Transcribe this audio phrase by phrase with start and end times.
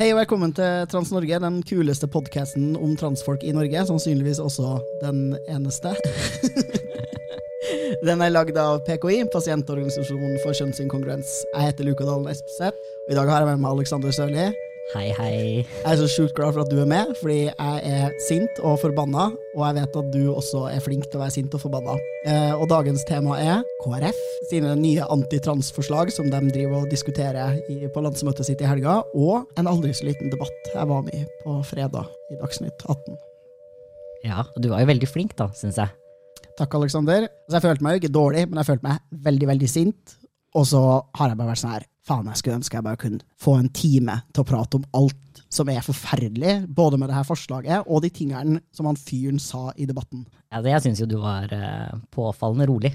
[0.00, 3.84] Hei og velkommen til Trans-Norge, den kuleste podkasten om transfolk i Norge.
[3.84, 5.92] Sannsynligvis også den eneste.
[8.06, 11.36] den er lagd av PKI, Pasientorganisasjonen for kjønnsinkongruens.
[11.52, 14.50] Jeg heter Luka Dalen Espeseth, og i dag har jeg med meg Alexander Sørli.
[14.90, 15.34] Hei, hei.
[15.62, 18.80] Jeg er så sjukt glad for at du er med, fordi jeg er sint og
[18.82, 21.94] forbanna, og jeg vet at du også er flink til å være sint og forbanna.
[22.24, 24.18] Eh, og dagens tema er KrF
[24.50, 29.46] sine nye antitransforslag som de driver og diskuterer i, på landsmøtet sitt i helga, og
[29.60, 33.20] en aldri så liten debatt jeg var med i på fredag i Dagsnytt 18.
[34.26, 35.94] Ja, og du var jo veldig flink, da, syns jeg.
[36.58, 37.28] Takk, Aleksander.
[37.28, 40.16] Altså, jeg følte meg jo ikke dårlig, men jeg følte meg veldig, veldig sint.
[40.58, 40.82] Og så
[41.18, 43.68] har jeg bare vært sånn her Faen, jeg skulle ønske jeg bare kunne få en
[43.76, 48.00] time til å prate om alt som er forferdelig, både med det her forslaget og
[48.02, 50.24] de tingene som han fyren sa i debatten.
[50.50, 52.94] Ja, jeg syns jo du var uh, påfallende rolig.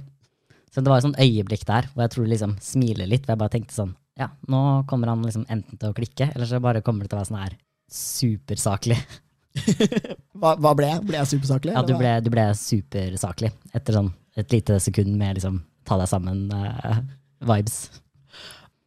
[0.73, 3.23] Så det var et sånt øyeblikk der hvor jeg tror du liksom smiler litt.
[3.23, 6.49] Hvor jeg bare tenkte sånn Ja, nå kommer han liksom enten til å klikke, eller
[6.49, 7.57] så bare kommer det til å være sånn her
[7.91, 8.99] supersaklig.
[10.39, 11.03] hva, hva ble jeg?
[11.07, 11.75] Ble jeg supersaklig?
[11.75, 16.09] Ja, du ble, du ble supersaklig etter sånn et lite sekund med liksom ta deg
[16.11, 17.77] sammen-vibes.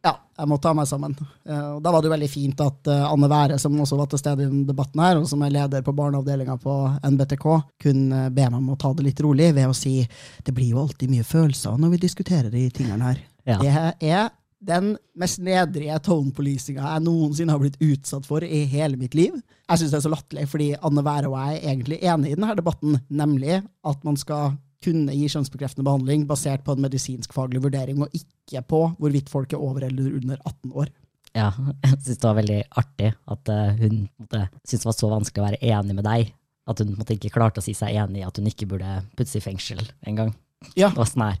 [0.05, 1.15] Ja, jeg må ta meg sammen.
[1.43, 4.07] Uh, og da var det jo veldig fint at uh, Anne Være, som også var
[4.11, 7.47] til stede i den debatten her, og som er leder på barneavdelinga på NBTK,
[7.83, 9.97] kunne be meg om å ta det litt rolig ved å si
[10.45, 13.19] det blir jo alltid mye følelser når vi diskuterer de tingene her.
[13.49, 13.59] Ja.
[13.59, 19.15] Det er den mest nedrige tone-policinga jeg noensinne har blitt utsatt for i hele mitt
[19.15, 19.37] liv.
[19.69, 22.39] Jeg syns det er så latterlig, fordi Anne Være og jeg er egentlig enige i
[22.39, 28.01] denne debatten, nemlig at man skal kunne gi kjønnsbekreftende behandling basert på en medisinsk-faglig vurdering,
[28.03, 30.91] og ikke på hvorvidt folk er over eller under 18 år.
[31.35, 31.51] Ja,
[31.85, 35.47] jeg syns det var veldig artig at eh, hun syntes det var så vanskelig å
[35.49, 36.33] være enig med deg.
[36.69, 39.37] At hun måtte ikke klarte å si seg enig i at hun ikke burde puttes
[39.39, 40.35] i fengsel engang.
[40.75, 41.37] Ja, Det var sånn her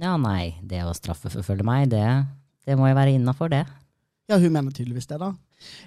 [0.00, 2.04] Ja, nei, det å straffeforfølge meg, det,
[2.70, 3.64] det må jo være innafor, det.
[4.30, 5.32] Ja, hun mener tydeligvis det, da.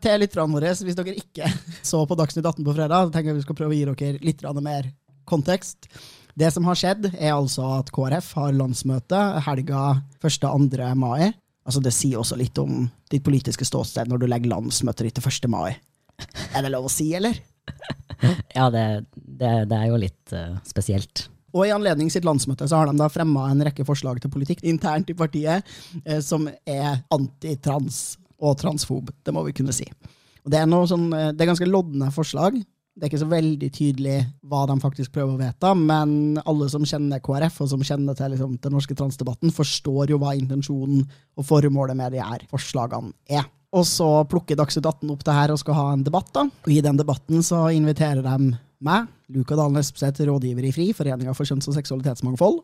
[0.04, 1.48] Til lytterne våre, hvis dere ikke
[1.92, 4.26] så på Dagsnytt 18 på fredag, så tenker jeg vi skal prøve å gi dere
[4.28, 4.90] litt mer
[5.30, 5.88] kontekst.
[6.36, 9.86] Det som har skjedd, er altså at KrF har landsmøte helga
[10.26, 10.92] 1.-2.
[11.00, 11.32] mai.
[11.64, 15.30] Altså Det sier også litt om ditt politiske ståsted når du legger landsmøtet ditt til
[15.30, 15.50] 1.
[15.54, 15.78] mai.
[16.52, 17.40] Er det lov å si, eller?
[18.54, 21.26] Ja, det, det, det er jo litt uh, spesielt.
[21.54, 24.64] Og i anledning sitt landsmøte så har de da fremma en rekke forslag til politikk
[24.66, 25.68] internt i partiet
[26.04, 29.14] eh, som er antitrans og transfob.
[29.24, 29.88] Det må vi kunne si.
[30.44, 32.58] Og det er, sånn, eh, det er ganske lodne forslag.
[32.94, 34.18] Det er ikke så veldig tydelig
[34.50, 38.36] hva de faktisk prøver å vedta, men alle som kjenner KrF, og som kjenner til
[38.36, 41.02] liksom, den norske transdebatten, forstår jo hva intensjonen
[41.34, 43.48] og formålet med de her forslagene er.
[43.74, 46.30] Og så plukker Dagsnytt 18 opp det her og skal ha en debatt.
[46.36, 46.46] da.
[46.46, 48.54] Og I den debatten så inviterer de
[48.86, 52.60] meg, Luka Dalen Espeseth, rådgiver i FRI, Foreninga for kjønns- og seksualitetsmangfold,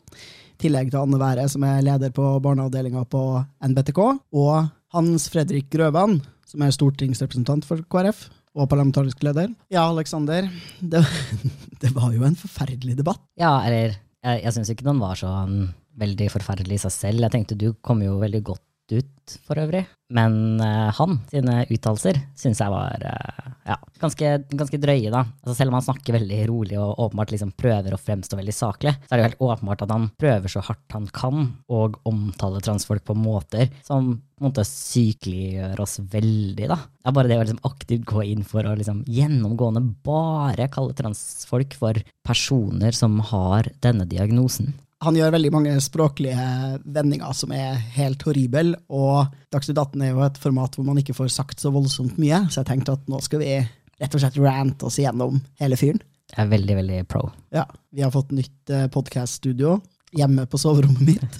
[0.55, 3.23] i tillegg til Anne Være, som er leder på barneavdelinga på
[3.71, 4.01] NBTK,
[4.35, 6.19] og Hans Fredrik Grøvan,
[6.49, 8.27] som er stortingsrepresentant for KrF.
[8.57, 9.51] Og parlamentarisk leder.
[9.71, 10.47] Ja, Aleksander.
[10.81, 11.03] Det,
[11.81, 13.21] det var jo en forferdelig debatt.
[13.39, 15.69] Ja, eller Jeg, jeg syns ikke den var sånn
[15.99, 17.23] veldig forferdelig i seg selv.
[17.23, 19.83] Jeg tenkte du kom jo veldig godt ut, for øvrig.
[20.15, 25.23] Men uh, han sine uttalelser syns jeg var eh, ja, ganske, ganske drøye, da.
[25.43, 28.95] Altså, selv om han snakker veldig rolig og åpenbart liksom prøver å fremstå veldig saklig,
[29.05, 32.63] så er det jo helt åpenbart at han prøver så hardt han kan å omtale
[32.65, 36.79] transfolk på måter som på en måte sykeliggjør oss veldig, da.
[36.79, 40.95] Det er bare det å liksom aktivt gå inn for å liksom gjennomgående bare kalle
[40.97, 44.73] transfolk for personer som har denne diagnosen.
[45.05, 46.45] Han gjør veldig mange språklige
[46.83, 51.15] vendinger som er helt horrible, og Dagsnytt 18 er jo et format hvor man ikke
[51.15, 53.53] får sagt så voldsomt mye, så jeg tenkte at nå skal vi
[53.99, 56.01] rett og slett rante oss igjennom hele fyren.
[56.29, 57.23] Jeg er veldig, veldig pro.
[57.55, 57.63] Ja,
[57.95, 59.79] vi har fått nytt eh, podkaststudio
[60.19, 61.39] hjemme på soverommet mitt.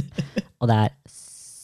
[0.60, 0.92] Og det er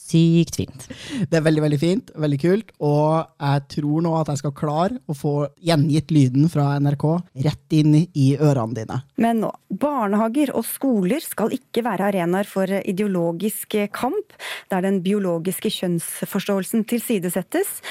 [0.07, 0.87] sykt fint.
[1.29, 4.99] Det er veldig veldig fint, veldig kult, og jeg tror nå at jeg skal klare
[5.07, 7.05] å få gjengitt lyden fra NRK
[7.47, 9.01] rett inn i ørene dine.
[9.21, 14.37] Men nå, barnehager og skoler skal ikke være arenaer for ideologisk kamp,
[14.71, 17.81] der den biologiske kjønnsforståelsen tilsidesettes.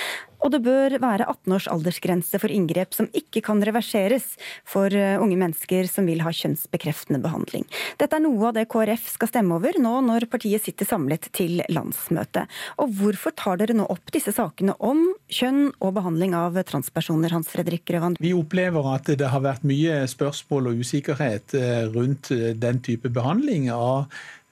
[0.46, 5.18] Og det bør være 18 års aldersgrense for inngrep som ikke kan reverseres for uh,
[5.18, 7.66] unge mennesker som vil ha kjønnsbekreftende behandling.
[7.98, 11.64] Dette er noe av det KrF skal stemme over nå når partiet sitter samlet til
[11.66, 12.46] landsmøte.
[12.78, 17.50] Og hvorfor tar dere nå opp disse sakene om kjønn og behandling av transpersoner, Hans
[17.50, 18.14] Fredrik Grøvan?
[18.22, 23.10] Vi opplever at det har vært mye spørsmål og usikkerhet eh, rundt eh, den type
[23.10, 24.06] behandling av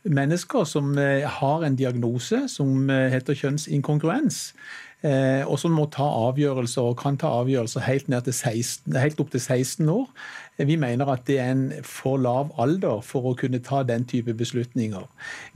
[0.05, 4.51] mennesker som har en diagnose som heter kjønnsinkongruens.
[5.05, 9.91] Og som må ta avgjørelser, og kan ta avgjørelser helt, 16, helt opp til 16
[9.93, 10.07] år.
[10.57, 14.31] Vi mener at det er en for lav alder for å kunne ta den type
[14.39, 15.03] beslutninger.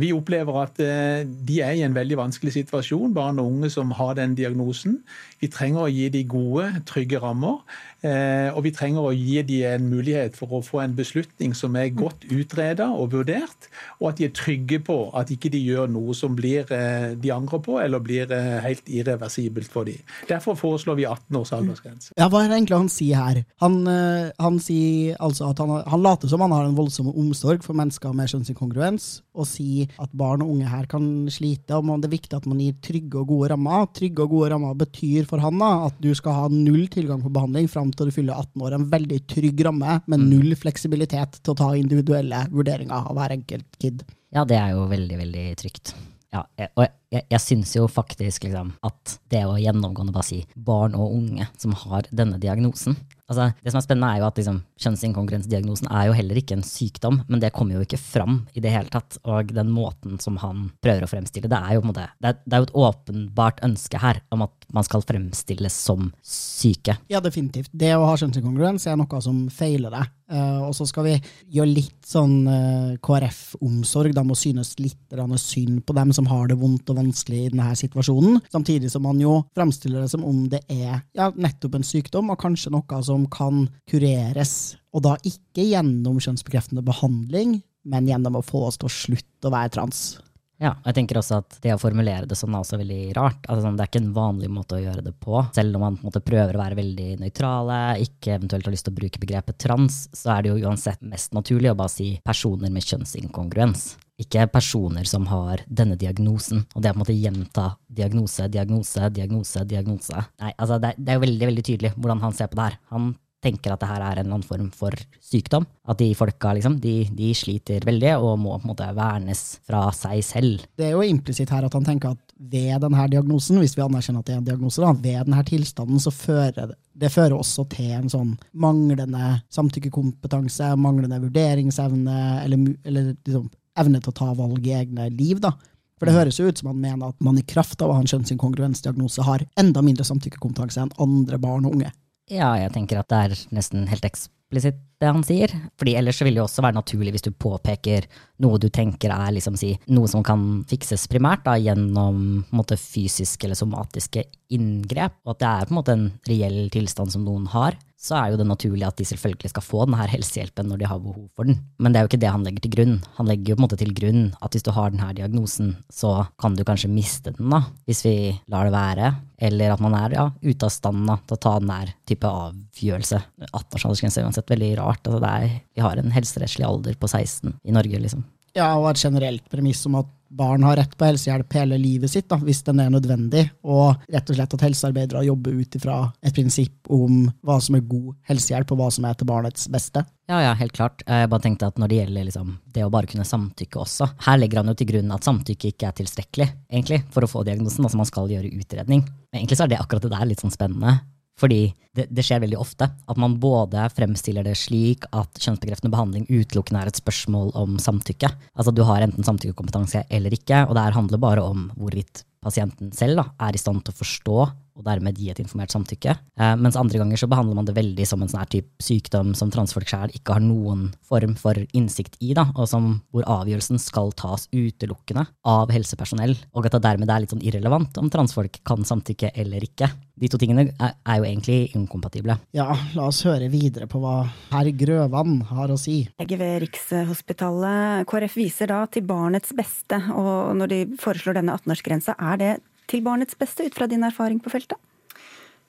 [0.02, 3.94] Vi opplever at eh, de er i en veldig vanskelig situasjon, barn og unge som
[3.94, 4.98] har den diagnosen.
[5.38, 7.60] Vi trenger å gi dem gode, trygge rammer.
[8.02, 11.78] Eh, og vi trenger å gi dem en mulighet for å få en beslutning som
[11.78, 15.90] er godt utreda og vurdert, og at de er trygge på at ikke de gjør
[15.94, 18.34] noe som blir eh, de angrer på, eller blir
[18.64, 20.02] helt irreversibelt for dem.
[20.26, 22.12] Derfor foreslår vi 18 års aldersgrense.
[22.18, 23.42] Ja, Hva er det egentlig han sier her?
[23.62, 24.87] Han, han sier
[25.22, 29.08] altså at han, han, later som han har en voldsom omsorg for mennesker med kjønnsinkongruens,
[29.38, 32.60] og sier at barn og unge her kan slite, og det er viktig at man
[32.62, 33.88] gir trygge og gode rammer.
[33.96, 37.32] Trygge og gode rammer betyr for han da, at du skal ha null tilgang på
[37.34, 38.76] behandling fram til du fyller 18 år.
[38.76, 40.28] En veldig trygg ramme, med mm.
[40.32, 44.04] null fleksibilitet til å ta individuelle vurderinger av hver enkelt kid.
[44.34, 45.94] Ja, det er jo veldig, veldig trygt.
[46.34, 50.42] Ja, og jeg, jeg, jeg syns jo faktisk liksom, at det å gjennomgående bare si
[50.52, 52.98] barn og unge som har denne diagnosen,
[53.28, 56.64] Altså, det som er spennende, er jo at liksom, kjønnsinkongruensdiagnosen er jo heller ikke en
[56.64, 59.18] sykdom, men det kommer jo ikke fram i det hele tatt.
[59.28, 62.68] Og den måten som han prøver å fremstille det, er jo, det, det er jo
[62.70, 66.96] et åpenbart ønske her om at man skal fremstilles som syke.
[67.12, 67.72] Ja, definitivt.
[67.72, 70.06] Det å ha kjønnsinkongruens er noe som feiler det.
[70.28, 71.14] Uh, og så skal vi
[71.56, 72.56] gjøre litt sånn uh,
[72.92, 74.12] eh, KrF-omsorg.
[74.12, 77.70] Da må synes litt synd på dem som har det vondt og vanskelig i denne
[77.72, 78.42] situasjonen.
[78.52, 82.40] Samtidig som man jo fremstiller det som om det er ja, nettopp en sykdom, og
[82.42, 84.76] kanskje noe som kan kureres.
[84.94, 89.54] Og da ikke gjennom kjønnsbekreftende behandling, men gjennom å få oss til å slutte å
[89.54, 90.18] være trans.
[90.58, 93.44] Ja, og jeg tenker også at det å formulere det sånn er også veldig rart.
[93.46, 95.38] Altså, sånn, det er ikke en vanlig måte å gjøre det på.
[95.54, 98.98] Selv om man måte, prøver å være veldig nøytrale, ikke eventuelt har lyst til å
[98.98, 102.86] bruke begrepet trans, så er det jo uansett mest naturlig å bare si personer med
[102.90, 103.92] kjønnsinkongruens.
[104.18, 106.64] Ikke personer som har denne diagnosen.
[106.74, 110.26] Og det er på en måte gjenta diagnose, diagnose, diagnose, diagnose.
[110.42, 112.78] Nei, altså det, det er jo veldig, veldig tydelig hvordan han ser på det her.
[112.94, 113.12] Han
[113.44, 115.66] tenker at det her er en annen form for sykdom.
[115.88, 119.84] At de folka liksom, de, de, sliter veldig og må på en måte vernes fra
[119.94, 120.66] seg selv.
[120.78, 124.22] Det er jo implisitt her at han tenker at ved denne diagnosen, hvis vi anerkjenner
[124.22, 127.92] at det er en diagnose, da, ved denne tilstanden så fører det fører også til
[127.94, 133.46] en sånn manglende samtykkekompetanse, manglende vurderingsevne, eller, eller liksom,
[133.80, 135.40] evne til å ta valg i egne liv.
[135.44, 135.54] da.
[135.98, 138.02] For det høres jo ut som han mener at man i kraft av å ha
[138.02, 141.90] en kjønnsinkongruensdiagnose har enda mindre samtykkekompetanse enn andre barn og unge.
[142.30, 145.52] Ja, jeg tenker at det er nesten helt eksplisitt det han sier.
[145.80, 148.06] Fordi ellers vil det jo også være naturlig hvis du påpeker
[148.44, 153.48] noe du tenker er liksom si, noe som kan fikses primært da, gjennom måte, fysiske
[153.48, 157.48] eller somatiske inngrep, og at det er på en måte en reell tilstand som noen
[157.54, 160.88] har så er jo det naturlig at de selvfølgelig skal få denne helsehjelpen når de
[160.90, 161.58] har behov for den.
[161.82, 162.94] Men det er jo ikke det han legger til grunn.
[163.16, 166.12] Han legger jo på en måte til grunn at hvis du har denne diagnosen, så
[166.38, 168.14] kan du kanskje miste den, da, hvis vi
[168.54, 169.10] lar det være.
[169.48, 173.22] Eller at man er ja, ute av stand da, til å ta denne type avgjørelse.
[173.50, 175.02] 18 års er uansett veldig rart.
[175.02, 178.26] Altså, er, vi har en helserettslig alder på 16 i Norge, liksom.
[178.56, 182.28] Ja, og et generelt premiss om at barn har rett på helsehjelp hele livet sitt,
[182.30, 186.36] da, hvis den er nødvendig, og rett og slett at helsearbeidere jobber ut ifra et
[186.36, 190.04] prinsipp om hva som er god helsehjelp, og hva som er til barnets beste.
[190.28, 191.02] Ja, ja, helt klart.
[191.08, 194.40] Jeg bare tenkte at når det gjelder liksom, det å bare kunne samtykke også, her
[194.40, 197.86] legger han jo til grunn at samtykke ikke er tilstrekkelig, egentlig, for å få diagnosen.
[197.86, 199.06] Altså man skal gjøre utredning.
[199.32, 200.98] Men egentlig så er det akkurat det der litt sånn spennende.
[201.38, 201.60] Fordi
[201.94, 206.82] det, det, skjer veldig ofte at man både fremstiller det slik at kjønnsbekreftende behandling utelukkende
[206.82, 208.30] er et spørsmål om samtykke.
[208.58, 212.92] Altså du har enten samtykkekompetanse eller ikke, og det her handler bare om hvorvidt pasienten
[212.94, 214.38] selv da, er i stand til å forstå
[214.78, 216.14] og dermed gi et informert samtykke.
[216.38, 219.34] Eh, mens andre ganger så behandler man det veldig som en sånn her type sykdom
[219.38, 223.82] som transfolk sjøl ikke har noen form for innsikt i, da, og som, hvor avgjørelsen
[223.82, 228.60] skal tas utelukkende av helsepersonell, og at det dermed er litt sånn irrelevant om transfolk
[228.66, 229.90] kan samtykke eller ikke.
[230.18, 232.34] De to tingene er, er jo egentlig inkompatible.
[232.56, 232.66] Ja,
[232.96, 236.00] la oss høre videre på hva herr Grøvan har å si.
[236.18, 242.16] Lege ved Rikshospitalet, KrF viser da til barnets beste, og når de foreslår denne 18-årsgrensa,
[242.18, 242.52] er det
[242.88, 244.78] til barnets beste, ut fra din erfaring på feltet?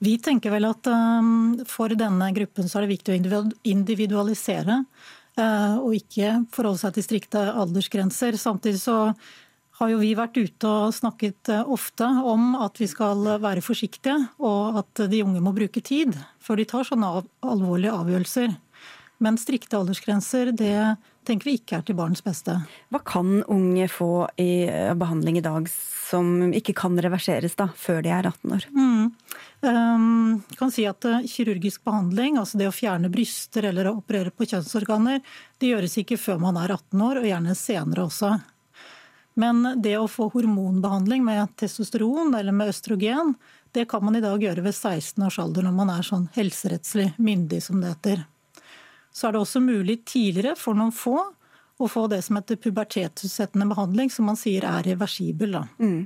[0.00, 4.80] Vi tenker vel at um, for denne gruppen så er det viktig å individualisere.
[5.38, 8.38] Uh, og ikke forholde seg til strikte aldersgrenser.
[8.40, 8.96] Samtidig så
[9.80, 14.16] har jo vi vært ute og snakket uh, ofte om at vi skal være forsiktige,
[14.40, 17.12] og at de unge må bruke tid før de tar sånne
[17.44, 18.56] alvorlige avgjørelser.
[19.20, 20.96] Men strikte aldersgrenser det
[21.28, 22.56] tenker vi ikke er til barnets beste.
[22.90, 25.68] Hva kan unge få i uh, behandling i dag
[26.10, 28.66] som ikke kan reverseres da, før de er 18 år.
[28.74, 29.10] Mm.
[29.60, 34.32] Um, kan si at uh, Kirurgisk behandling, altså det å fjerne bryster eller å operere
[34.34, 35.20] på kjønnsorganer,
[35.60, 38.34] det gjøres ikke før man er 18 år, og gjerne senere også.
[39.40, 43.36] Men det å få hormonbehandling med testosteron eller med østrogen,
[43.72, 47.12] det kan man i dag gjøre ved 16 års alder når man er sånn helserettslig
[47.22, 48.24] myndig, som det heter.
[49.12, 51.18] Så er det også mulig tidligere for noen få
[51.86, 55.58] å få det som heter pubertetsutsettende behandling, som man sier er reversibel.
[55.80, 56.04] Mm.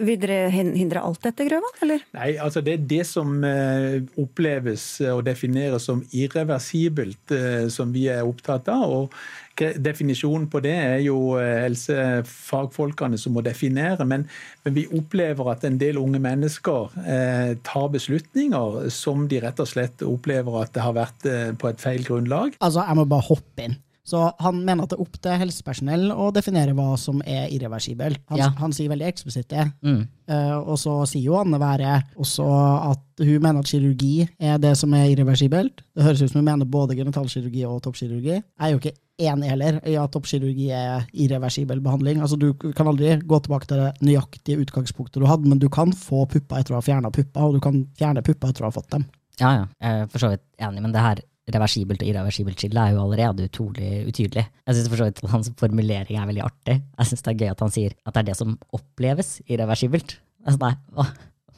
[0.00, 1.76] Vil dere hindre alt dette, Grøvan?
[1.84, 2.06] Eller?
[2.16, 8.08] Nei, altså det er det som eh, oppleves og defineres som irreversibelt, eh, som vi
[8.12, 8.96] er opptatt av.
[9.02, 9.14] og
[9.60, 14.24] Definisjonen på det er jo eh, helsefagfolkene som må definere, men,
[14.64, 19.68] men, vi opplever at en del unge mennesker eh, tar beslutninger som de rett og
[19.68, 22.56] slett opplever at det har vært eh, på et feil grunnlag.
[22.60, 23.78] Altså, Jeg må bare hoppe inn.
[24.10, 28.22] Så han mener at det er opp til helsepersonell å definere hva som er irreversibelt.
[28.32, 28.48] Han, ja.
[28.58, 29.68] han sier veldig eksplisitt det.
[29.86, 30.00] Mm.
[30.30, 32.46] Uh, og så sier jo Anne Være også
[32.90, 35.84] at hun mener at kirurgi er det som er irreversibelt.
[35.94, 38.34] Det høres ut som hun mener både genitalkirurgi og toppkirurgi.
[38.40, 42.22] Jeg er jo ikke enig heller i at toppkirurgi er irreversibel behandling.
[42.24, 45.94] Altså Du kan aldri gå tilbake til det nøyaktige utgangspunktet du hadde, men du kan
[45.94, 48.74] få pupper etter å ha fjerna pupper, og du kan fjerne pupper etter å ha
[48.74, 49.06] fått dem.
[49.40, 51.22] Ja, ja, jeg er for så vidt enig, men det her
[51.54, 54.46] reversibelt og irreversibelt skille er jo allerede utrolig utydelig.
[54.66, 56.76] Jeg syns for så vidt hans formulering er veldig artig.
[56.80, 60.18] Jeg syns det er gøy at han sier at det er det som oppleves irreversibelt.
[60.46, 61.06] Altså, nei, hva,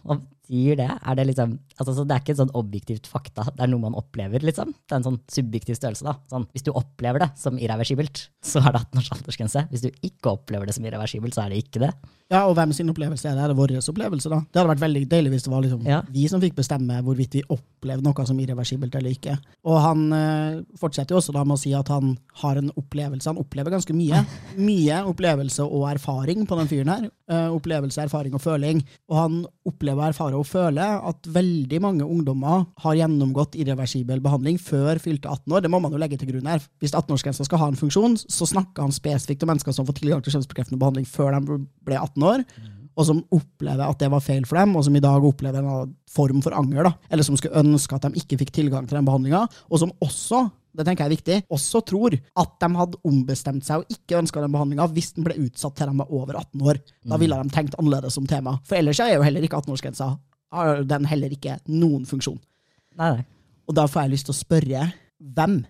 [0.03, 0.19] hva
[0.53, 0.89] sier det?
[1.01, 3.99] Er det liksom altså, Det er ikke et sånn objektivt fakta, det er noe man
[3.99, 4.75] opplever, liksom.
[4.85, 6.17] Det er en sånn subjektiv størrelse, da.
[6.33, 9.67] Sånn, hvis du opplever det som irreversibelt, så er det 18 års aldersgrense.
[9.73, 11.93] Hvis du ikke opplever det som irreversibelt, så er det ikke det.
[12.33, 13.45] Ja, og hvem sin opplevelse er det?
[13.45, 14.39] Er det vår opplevelse, da?
[14.49, 15.99] Det hadde vært veldig deilig hvis det var liksom ja.
[16.15, 19.37] vi som fikk bestemme hvorvidt vi opplevde noe som irreversibelt eller ikke.
[19.69, 23.29] Og han øh, fortsetter jo også da med å si at han har en opplevelse.
[23.29, 24.23] Han opplever ganske mye.
[24.73, 27.09] Mye opplevelse og erfaring på den fyren her.
[27.33, 28.81] Uh, opplevelse, erfaring og føling.
[29.13, 35.01] Og han opplever, erfarer og føler at veldig mange ungdommer har gjennomgått irreversibel behandling før
[35.03, 35.65] fylte 18 år.
[35.65, 36.63] Det må man jo legge til grunn her.
[36.83, 40.23] Hvis 18-årsgrensa skal ha en funksjon, så snakker han spesifikt om mennesker som får tilgang
[40.25, 42.47] til kjønnsbekreftende behandling før de ble 18 år,
[42.93, 45.95] og som opplever at det var feil for dem, og som i dag opplever en
[46.13, 49.09] form for anger, da, eller som skulle ønske at de ikke fikk tilgang til den
[49.09, 53.67] behandlinga, og som også det tenker jeg er viktig, også tror at de hadde ombestemt
[53.67, 56.63] seg og ikke ønska den behandlinga hvis den ble utsatt til de var over 18
[56.65, 56.81] år.
[57.13, 58.57] Da ville de tenkt annerledes som tema.
[58.65, 60.15] For ellers er jo heller ikke 18-årsgrensa
[60.53, 62.41] har den heller ikke noen funksjon.
[62.99, 63.25] Nei, nei.
[63.69, 64.87] Og da får jeg lyst til å spørre
[65.37, 65.61] hvem?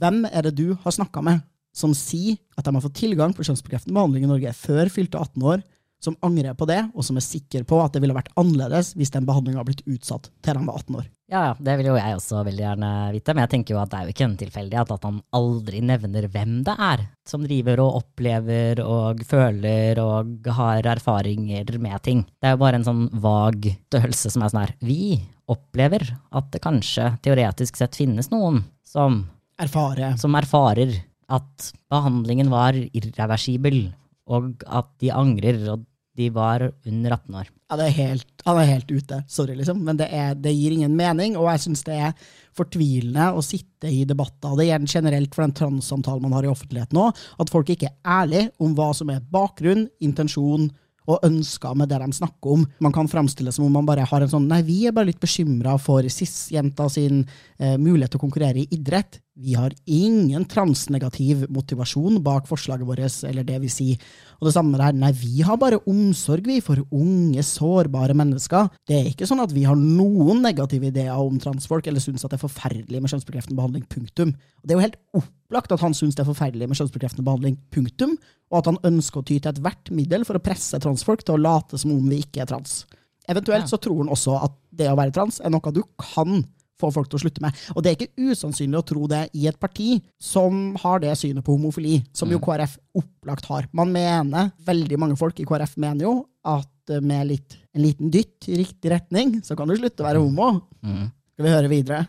[0.00, 3.44] Hvem er det du har snakka med som sier at de har fått tilgang på
[3.46, 5.64] kjønnsbekreftende behandling i Norge før fylte 18 år,
[6.04, 9.12] som angrer på det, og som er sikker på at det ville vært annerledes hvis
[9.14, 11.10] den behandlinga har blitt utsatt til de var 18 år.
[11.32, 13.90] Ja, ja, det vil jo jeg også veldig gjerne vite, men jeg tenker jo at
[13.90, 17.80] det er jo ikke en tilfeldighet at han aldri nevner hvem det er som driver
[17.86, 22.26] og opplever og føler og har erfaringer med ting.
[22.38, 25.16] Det er jo bare en sånn vag størrelse som er sånn her Vi
[25.50, 29.24] opplever at det kanskje teoretisk sett finnes noen som
[29.60, 30.16] Erfare.
[30.18, 30.96] Som erfarer
[31.30, 33.92] at behandlingen var irreversibel,
[34.26, 35.84] og at de angrer, og
[36.16, 37.50] de var under 18 år.
[37.70, 39.22] Ja, er helt, Han er helt ute.
[39.28, 39.80] Sorry, liksom.
[39.84, 42.12] Men det, er, det gir ingen mening, og jeg syns det er
[42.54, 44.54] fortvilende å sitte i debatter.
[44.58, 48.22] Det gjelder generelt for den transsamtalen man har i offentligheten nå, at folk ikke er
[48.22, 50.70] ærlige om hva som er bakgrunn, intensjon
[51.10, 52.62] og ønsker med det de snakker om.
[52.80, 55.10] Man kan framstille det som om man bare har en sånn Nei, vi er bare
[55.10, 57.22] litt bekymra for cis-jenta sin
[57.58, 59.20] eh, mulighet til å konkurrere i idrett.
[59.34, 64.04] Vi har ingen transnegativ motivasjon bak forslaget vårt, eller det vi sier.
[64.38, 68.70] Og det samme der, nei, vi har bare omsorg, vi, for unge, sårbare mennesker.
[68.86, 72.30] Det er ikke sånn at vi har noen negative ideer om transfolk, eller syns at
[72.30, 74.36] det er forferdelig med kjønnsbekreftende behandling, punktum.
[74.62, 77.58] Og det er jo helt opplagt at han syns det er forferdelig med kjønnsbekreftende behandling,
[77.74, 78.14] punktum,
[78.54, 81.42] og at han ønsker å ty til ethvert middel for å presse transfolk til å
[81.42, 82.84] late som om vi ikke er trans.
[83.26, 86.44] Eventuelt så tror han også at det å være trans er noe du kan
[86.80, 87.56] få folk til å slutte med.
[87.74, 91.46] Og det er ikke usannsynlig å tro det i et parti som har det synet
[91.46, 92.44] på homofili, som jo mm.
[92.46, 93.68] KrF opplagt har.
[93.76, 98.48] Man mener, veldig mange folk i KrF mener jo at med litt, en liten dytt
[98.52, 100.50] i riktig retning, så kan du slutte å være homo.
[100.84, 101.06] Mm.
[101.34, 102.04] Skal vi høre videre?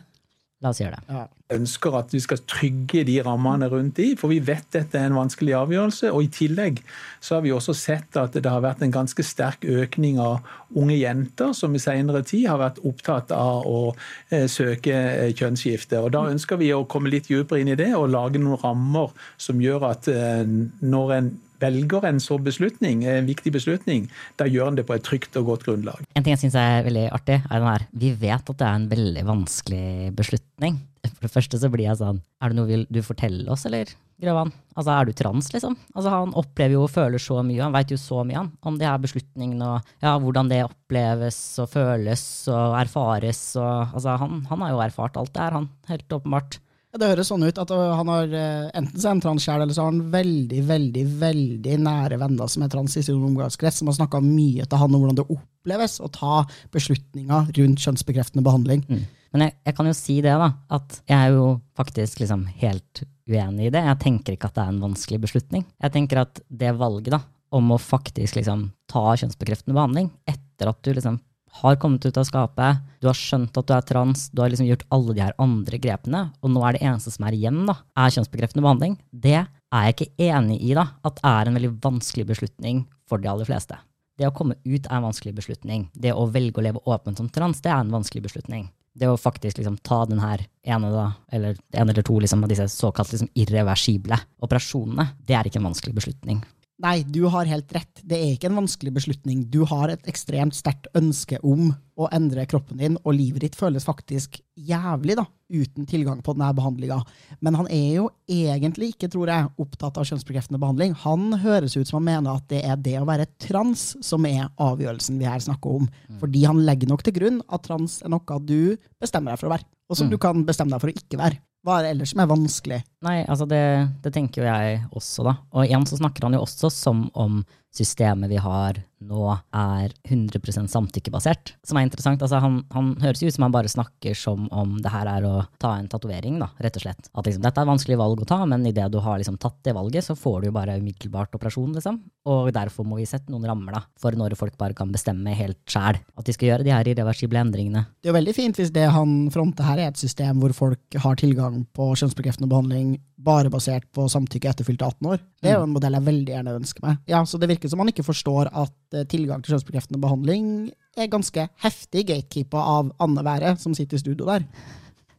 [0.64, 1.12] La oss gjøre det.
[1.12, 1.24] Ja.
[1.52, 5.18] ønsker at vi skal trygge de rammene rundt de, for vi vet dette er en
[5.18, 6.08] vanskelig avgjørelse.
[6.16, 6.80] Og i tillegg
[7.20, 10.40] så har vi også sett at det har vært en ganske sterk økning av
[10.74, 16.00] unge jenter som i senere tid har vært opptatt av å eh, søke eh, kjønnsskifte.
[16.00, 19.12] Og da ønsker vi å komme litt dypere inn i det og lage noen rammer
[19.36, 24.08] som gjør at eh, når en velger en så beslutning, en viktig beslutning,
[24.40, 26.02] da gjør en det på et trygt og godt grunnlag.
[26.14, 28.80] En ting jeg syns er veldig artig, er den her Vi vet at det er
[28.80, 30.80] en veldig vanskelig beslutning.
[31.06, 33.92] For det første så blir jeg sånn Er det noe vil du fortelle oss, eller,
[34.20, 34.50] Grøvan?
[34.72, 35.76] Altså, er du trans, liksom?
[35.94, 38.78] Altså, han opplever jo og føler så mye, han veit jo så mye han, om
[38.80, 42.22] de her beslutningene og ja, hvordan det oppleves og føles
[42.52, 46.58] og erfares og Altså, han, han har jo erfart alt det her, han, helt åpenbart.
[46.96, 49.62] Det høres sånn ut at uh, han har uh, enten så er han trans sjæl,
[49.64, 53.82] eller så har han veldig, veldig veldig nære venner som er trans i sin omgangskrets,
[53.82, 56.40] som har snakka mye til han om hvordan det oppleves å ta
[56.74, 58.84] beslutninger rundt kjønnsbekreftende behandling.
[58.88, 59.04] Mm.
[59.34, 63.02] Men jeg, jeg, kan jo si det, da, at jeg er jo faktisk liksom helt
[63.28, 63.82] uenig i det.
[63.84, 65.66] Jeg tenker ikke at det er en vanskelig beslutning.
[65.82, 67.20] Jeg tenker at det valget da,
[67.56, 71.18] om å faktisk liksom ta kjønnsbekreftende behandling etter at du liksom
[71.60, 74.68] har kommet ut av skapet, du har skjønt at du er trans, du har liksom
[74.68, 77.78] gjort alle de her andre grepene, og nå er det eneste som er igjen, da,
[77.96, 78.96] er kjønnsbekreftende behandling.
[79.10, 83.30] Det er jeg ikke enig i, da, at er en veldig vanskelig beslutning for de
[83.32, 83.78] aller fleste.
[84.16, 85.88] Det å komme ut er en vanskelig beslutning.
[85.92, 88.70] Det å velge å leve åpent som trans, det er en vanskelig beslutning.
[88.96, 92.52] Det å faktisk liksom ta den her ene, da, eller en eller to liksom, av
[92.52, 96.40] disse såkalt liksom irreversible operasjonene, det er ikke en vanskelig beslutning
[96.76, 98.02] Nei, du har helt rett.
[98.04, 99.46] Det er ikke en vanskelig beslutning.
[99.48, 103.86] Du har et ekstremt sterkt ønske om å endre kroppen din, og livet ditt føles
[103.88, 106.98] faktisk jævlig da, uten tilgang på denne behandlinga.
[107.40, 110.92] Men han er jo egentlig ikke, tror jeg, opptatt av kjønnsbekreftende behandling.
[111.06, 114.50] Han høres ut som han mener at det er det å være trans som er
[114.60, 115.88] avgjørelsen vi her snakker om.
[116.10, 116.20] Mm.
[116.20, 119.56] Fordi han legger nok til grunn at trans er noe du bestemmer deg for å
[119.56, 120.12] være, og som mm.
[120.12, 121.40] du kan bestemme deg for å ikke være.
[121.66, 122.84] Hva er det ellers som er vanskelig?
[123.04, 123.62] Nei, altså det,
[124.04, 125.36] det, tenker jo jeg også, da.
[125.52, 127.42] Og igjen så snakker han jo også som om
[127.76, 132.22] systemet vi har nå er 100% samtykkebasert, som er interessant.
[132.24, 135.34] Altså han, han, høres ut som han bare snakker som om det her er å
[135.60, 137.10] ta en tatovering, da, rett og slett.
[137.12, 139.58] At liksom, dette er et vanskelig valg å ta, men idet du har liksom tatt
[139.68, 142.00] det valget, så får du jo bare umiddelbart operasjon, liksom.
[142.32, 145.60] Og derfor må vi sette noen rammer da, for når folk bare kan bestemme helt
[145.68, 147.84] sjæl at de skal gjøre de her irreversible endringene.
[148.00, 150.98] Det er jo veldig fint hvis det han fronter her er et system hvor folk
[151.04, 155.20] har tilgang på kjønnsbekreftende behandling bare basert på samtykke etter fylte 18 år.
[155.42, 157.02] Det er jo en modell jeg veldig gjerne ønsker meg.
[157.10, 160.48] Ja, Så det virker som man ikke forstår at uh, tilgang til kjønnsbekreftende behandling
[160.96, 164.46] er ganske heftig gatekeeper av Anne Være, som sitter i studio der.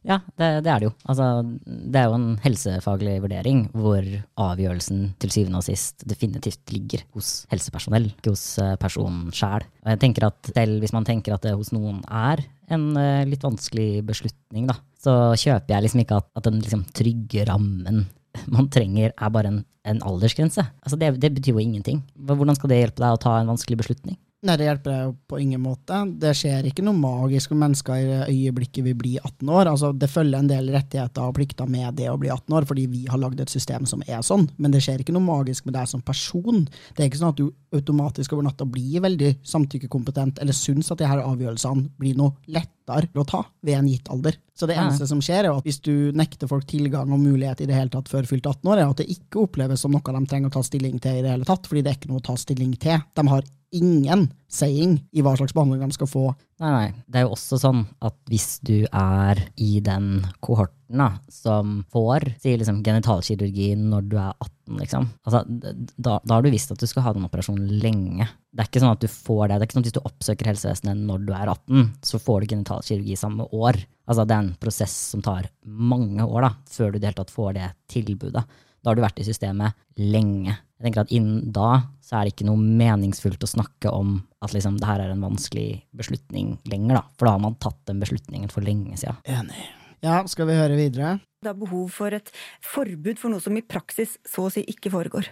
[0.06, 0.92] Ja, det, det, er det jo.
[1.10, 1.24] Altså,
[1.66, 4.04] det er jo en helsefaglig vurdering hvor
[4.40, 9.66] avgjørelsen til syvende og sist definitivt ligger hos helsepersonell, ikke hos uh, personen sjæl.
[9.84, 13.44] Jeg tenker at selv hvis man tenker at det hos noen er en uh, litt
[13.44, 18.06] vanskelig beslutning, da, så kjøper jeg liksom ikke at, at den liksom trygge rammen
[18.54, 20.64] man trenger, er bare en, en aldersgrense.
[20.84, 22.02] Altså det, det, betyr jo ingenting.
[22.28, 24.18] Hvordan skal det hjelpe deg å ta en vanskelig beslutning?
[24.46, 25.96] Nei, det hjelper deg på ingen måte.
[26.22, 29.70] Det skjer ikke noe magisk med mennesker i øyeblikket vi blir 18 år.
[29.72, 32.84] Altså, det følger en del rettigheter og plikter med det å bli 18 år, fordi
[32.92, 34.46] vi har lagd et system som er sånn.
[34.62, 36.68] Men det skjer ikke noe magisk med deg som person.
[36.94, 41.02] Det er ikke sånn at du automatisk over natta blir veldig samtykkekompetent, eller syns at
[41.02, 44.38] de her avgjørelsene blir noe lettere å ta ved en gitt alder.
[44.54, 47.68] Så det eneste som skjer, er at hvis du nekter folk tilgang og mulighet i
[47.68, 50.24] det hele tatt før fylt 18 år, er at det ikke oppleves som noe de
[50.30, 52.28] trenger å ta stilling til i det hele tatt, fordi det er ikke noe å
[52.30, 53.02] ta stilling til.
[53.18, 56.24] De har ingen saying i hva slags behandling de skal få.
[56.62, 56.86] Nei, nei.
[57.06, 62.24] Det er jo også sånn at hvis du er i den kohorten da, som får
[62.40, 66.80] si liksom genitalkirurgi når du er 18, liksom, altså, da, da, har du visst at
[66.80, 68.26] du skal ha den operasjonen lenge.
[68.50, 69.58] Det er ikke sånn at du får det.
[69.58, 72.40] Det er ikke sånn at Hvis du oppsøker helsevesenet når du er 18, så får
[72.40, 73.78] du genitalkirurgi samme år.
[74.08, 77.20] Altså, det er en prosess som tar mange år da, før du i det hele
[77.20, 78.46] tatt får det tilbudet.
[78.82, 80.54] Da har du vært i systemet lenge.
[80.78, 81.70] Jeg tenker at Innen da
[82.04, 85.24] så er det ikke noe meningsfullt å snakke om at liksom, det her er en
[85.26, 87.00] vanskelig beslutning lenger.
[87.00, 87.02] da.
[87.18, 89.18] For da har man tatt den beslutningen for lenge siden.
[89.28, 89.66] Enig.
[90.04, 91.16] Ja, skal vi høre videre?
[91.42, 92.30] Det er behov for et
[92.66, 95.28] forbud for noe som i praksis så å si ikke foregår.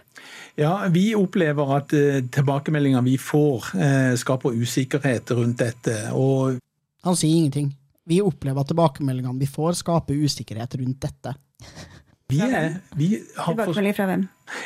[0.59, 5.97] Ja, Vi opplever at uh, tilbakemeldinger vi får, uh, skaper usikkerhet rundt dette.
[6.15, 6.59] og
[7.07, 7.73] Han sier ingenting.
[8.07, 11.35] Vi opplever at tilbakemeldingene vi får, skaper usikkerhet rundt dette.
[12.27, 14.23] Vi er, vi Tilbakemelding fra hvem?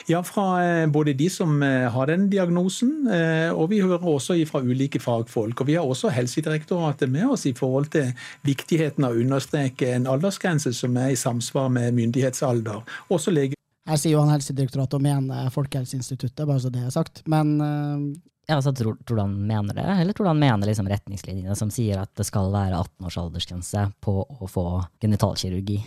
[0.10, 4.34] Ja, Fra eh, både de som eh, har den diagnosen, eh, og vi hører også
[4.50, 5.62] fra ulike fagfolk.
[5.62, 8.10] Og Vi har også Helsedirektoratet med oss i forhold til
[8.42, 12.82] viktigheten av å understreke en aldersgrense som er i samsvar med myndighetsalder.
[13.14, 13.58] Også lege
[13.90, 17.24] her sier jo han Helsedirektoratet og mener Folkehelseinstituttet, bare så det er sagt.
[17.30, 20.88] Men ja, altså, tror, tror, du han mener det, eller tror du han mener liksom
[20.88, 24.66] retningslinjene som sier at det skal være 18 års aldersgrense på å få
[25.02, 25.82] genitalkirurgi?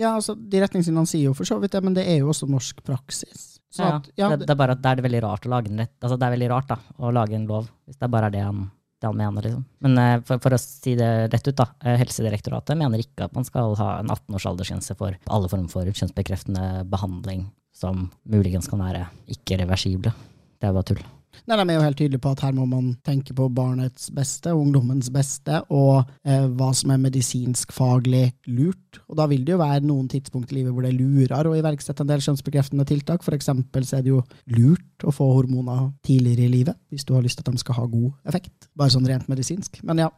[0.00, 2.48] Ja, altså, De retningslinjene sier jo for så vidt det, men det er jo også
[2.50, 3.46] norsk praksis.
[3.76, 5.78] Ja, at, ja, det, det, er bare at det er veldig rart å lage en
[5.84, 8.30] rett, altså det er veldig rart da, å lage en lov, hvis det er bare
[8.34, 8.64] det han,
[8.98, 9.46] det han mener.
[9.46, 9.62] liksom.
[9.86, 13.36] Men uh, for, for, å si det rett ut, da, uh, Helsedirektoratet mener ikke at
[13.36, 18.68] man skal ha en 18 års aldersgrense for alle former for kjønnsbekreftende behandling som muligens
[18.70, 20.12] kan være ikke-reversible.
[20.58, 21.04] Det er bare tull.
[21.46, 24.52] Nei, De er jo helt tydelige på at her må man tenke på barnets beste,
[24.56, 29.00] ungdommens beste, og eh, hva som er medisinsk faglig lurt.
[29.08, 32.04] Og Da vil det jo være noen tidspunkt i livet hvor det lurer å iverksette
[32.04, 33.24] en del kjønnsbekreftende tiltak.
[33.26, 34.22] For eksempel så er det jo
[34.56, 37.80] lurt å få hormoner tidligere i livet, hvis du har lyst til at de skal
[37.80, 38.70] ha god effekt.
[38.76, 39.80] Bare sånn rent medisinsk.
[39.86, 40.10] Men ja,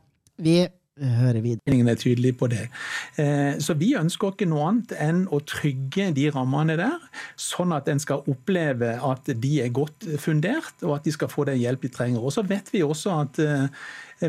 [0.42, 0.62] vi
[1.00, 1.60] høre videre.
[1.66, 2.68] Regjeringen er tydelig på det.
[3.16, 6.98] Eh, Så vi ønsker ikke noe annet enn å trygge de rammene der,
[7.36, 11.46] sånn at en skal oppleve at de er godt fundert, og at de skal få
[11.48, 12.20] den hjelp de trenger.
[12.20, 13.68] Og så vet vi også at eh,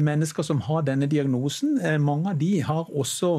[0.02, 3.32] mennesker som har denne diagnosen, eh, mange av de har også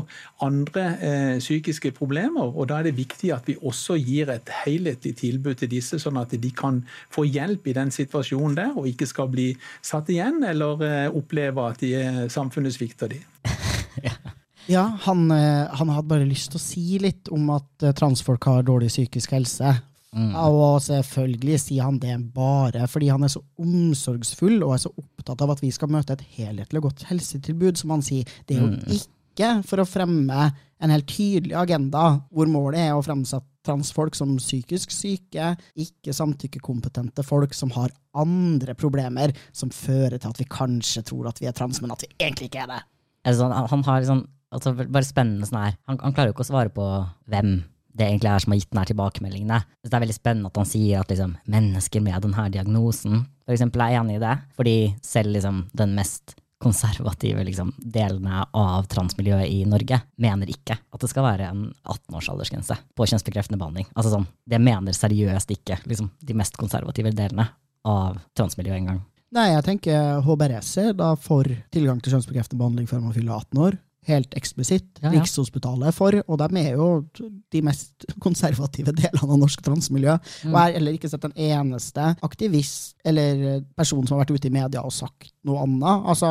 [0.45, 5.17] andre eh, psykiske problemer, og da er det viktig at vi også gir et helhetlig
[5.17, 6.83] tilbud til disse, sånn at de kan
[7.15, 9.51] få hjelp i den situasjonen der, og ikke skal bli
[9.83, 13.23] satt igjen eller eh, oppleve at de, eh, samfunnet svikter de.
[14.67, 18.49] Ja, han, eh, han hadde bare lyst til å si litt om at eh, transfolk
[18.49, 19.75] har dårlig psykisk helse.
[20.15, 25.41] Og selvfølgelig sier han det bare fordi han er så omsorgsfull og er så opptatt
[25.43, 28.25] av at vi skal møte et helhetlig og godt helsetilbud, som han sier.
[28.47, 28.69] Det er jo
[29.01, 30.53] ikke for å fremme
[30.85, 37.25] en helt tydelig agenda hvor målet er å fremsette transfolk som psykisk syke, ikke samtykkekompetente
[37.25, 41.53] folk som har andre problemer som fører til at vi kanskje tror at vi er
[41.57, 42.83] trans, men at vi egentlig ikke er det.
[43.25, 45.77] Altså, han- han har liksom, altså, bare spennende sånn her.
[45.89, 46.85] Han, han klarer jo ikke å svare på
[47.31, 49.67] hvem det egentlig er som har gitt denne tilbakemeldingen.
[49.83, 53.55] Så det er veldig spennende at han sier at liksom, mennesker med denne diagnosen for
[53.55, 54.35] eksempel, er enig i det.
[54.57, 61.03] Fordi selv liksom, den mest konservative liksom, delene av transmiljøet i Norge mener ikke at
[61.03, 63.91] det skal være en 18-års aldersgrense på kjønnsbekreftende behandling.
[63.93, 67.51] Altså sånn, Det mener seriøst ikke liksom, de mest konservative delene
[67.85, 69.03] av transmiljøet engang.
[69.35, 73.65] Nei, jeg tenker HBRS er da for tilgang til kjønnsbekreftende behandling før man fyller 18
[73.67, 73.79] år.
[74.09, 74.89] Helt eksplisitt.
[75.01, 75.19] Ja, ja.
[75.19, 76.89] Rikshospitalet for, og de er jo
[77.53, 80.17] de mest konservative delene av norsk transmiljø.
[80.17, 84.51] Og jeg har heller ikke sett en eneste aktivist eller person som har vært ute
[84.51, 86.07] i media og sagt noe annet.
[86.09, 86.31] Altså,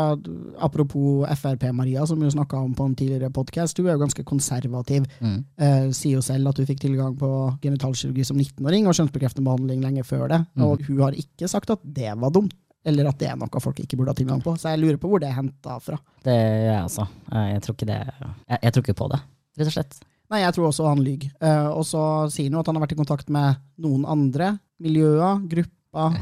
[0.65, 5.05] apropos Frp-Maria, som vi snakka om på en tidligere podkast, hun er jo ganske konservativ.
[5.21, 7.29] Eh, sier jo selv at hun fikk tilgang på
[7.63, 10.41] genitalkirurgi som 19-åring og kjønnsbekreftende behandling lenge før det.
[10.65, 12.53] Og hun har ikke sagt at det var dumt.
[12.86, 14.56] Eller at det er noe folk ikke burde ha tilgang på.
[14.60, 16.00] Så jeg lurer på hvor det er henta fra.
[16.26, 17.06] Det gjør jeg også.
[17.32, 19.22] Eh, Jeg tror ikke det Jeg, jeg tror ikke på det,
[19.60, 20.02] rett og slett.
[20.34, 21.30] Nei, jeg tror også han lyver.
[21.43, 24.54] Uh, og så sier han jo at han har vært i kontakt med noen andre
[24.82, 26.15] miljøer, grupper.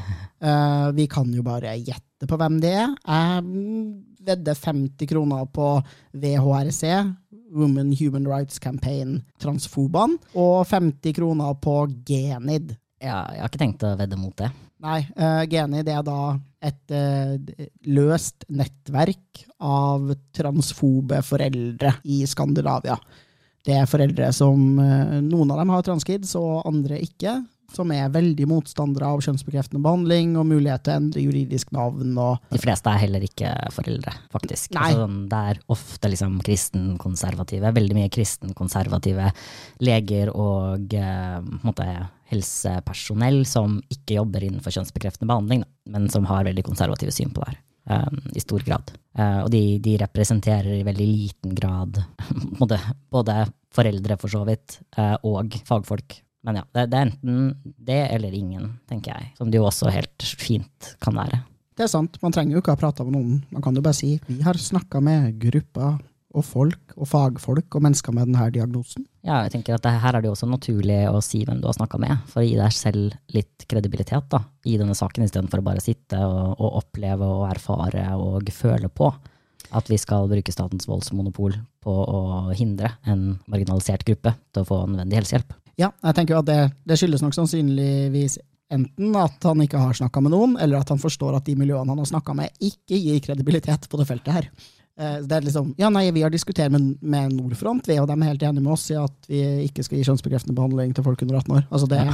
[0.43, 2.91] Uh, vi kan jo bare gjette på hvem det er.
[3.07, 3.45] Jeg
[4.27, 5.69] vedder 50 kroner på
[6.13, 6.83] VHRC,
[7.55, 12.75] Women Human Rights Campaign Transfoban, og 50 kroner på Genid.
[13.01, 14.51] Ja, jeg har ikke tenkt å vedde mot det.
[14.81, 16.19] Nei, uh, Genid er da
[16.61, 17.35] et uh,
[17.89, 22.97] løst nettverk av transfobe foreldre i Skandinavia.
[23.61, 27.39] Det er foreldre som uh, Noen av dem har transkids, og andre ikke.
[27.71, 32.17] Som er veldig motstandere av kjønnsbekreftende behandling og mulighet til å endre juridisk navn.
[32.19, 34.73] og De fleste er heller ikke foreldre, faktisk.
[34.75, 39.29] Altså, sånn, det er ofte liksom kristenkonservative, veldig mye kristenkonservative
[39.87, 41.87] leger og uh, måte,
[42.31, 47.51] helsepersonell som ikke jobber innenfor kjønnsbekreftende behandling, men som har veldig konservative syn på det
[47.51, 47.59] her.
[47.91, 48.91] eh, I stor grad.
[49.17, 52.01] Eh, og de, de representerer i veldig liten grad
[53.13, 53.37] både
[53.75, 56.21] foreldre, for så vidt, eh, og fagfolk.
[56.43, 59.33] Men ja, det, det er enten det eller ingen, tenker jeg.
[59.37, 61.43] Som det jo også helt fint kan være.
[61.77, 63.37] Det er sant, man trenger jo ikke ha prata med noen.
[63.53, 65.99] Man kan jo bare si vi har snakka med grupper
[66.31, 69.05] og folk og fagfolk og mennesker med denne diagnosen.
[69.25, 71.77] Ja, jeg tenker at her er det jo også naturlig å si hvem du har
[71.77, 75.67] snakka med, for å gi deg selv litt kredibilitet da, i denne saken, istedenfor å
[75.67, 79.11] bare sitte og, og oppleve og erfare og føle på
[79.71, 82.21] at vi skal bruke statens voldsmonopol på å
[82.57, 85.53] hindre en marginalisert gruppe til å få nødvendig helsehjelp.
[85.79, 88.37] Ja, jeg tenker jo at det, det skyldes nok sannsynligvis
[88.71, 91.91] enten at han ikke har snakka med noen, eller at han forstår at de miljøene
[91.91, 94.49] han har snakka med, ikke gir kredibilitet på det feltet her.
[95.01, 98.17] Eh, Det er liksom, ja nei, Vi har diskutert med, med Nordfront, vi, og de
[98.19, 101.21] er helt enige med oss i at vi ikke skal gi kjønnsbekreftende behandling til folk
[101.25, 101.63] under 18 år.
[101.71, 102.01] Altså det,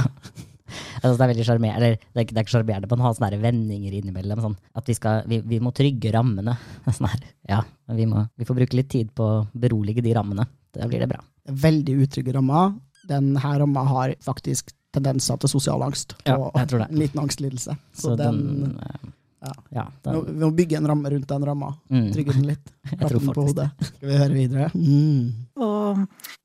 [1.00, 3.38] Altså, det er veldig sjarmerende, eller det er det er ikke sjarmerende, men ha sånne
[3.40, 4.40] vendinger innimellom.
[4.44, 6.56] Sånn, at vi, skal, vi, vi må trygge rammene.
[6.96, 7.62] Sånn her, ja,
[7.96, 10.44] vi, må, vi får bruke litt tid på å berolige de rammene.
[10.76, 11.22] Da blir det bra.
[11.48, 12.74] veldig utrygge rammer.
[13.08, 16.12] Denne ramma har faktisk tendenser til sosial angst.
[16.28, 17.78] Og ja, en liten angstlidelse.
[17.94, 19.08] Så, Så den, den, eh,
[19.44, 19.52] ja.
[19.76, 21.68] ja, vi må- den, vi må bygge en ramme rundt den ramma.
[21.90, 22.08] Mm.
[22.14, 22.72] Trygge den litt.
[22.98, 23.68] Klappe den på hodet.
[23.92, 24.70] Skal vi høre videre?
[24.74, 25.28] Mm.
[25.62, 26.00] Og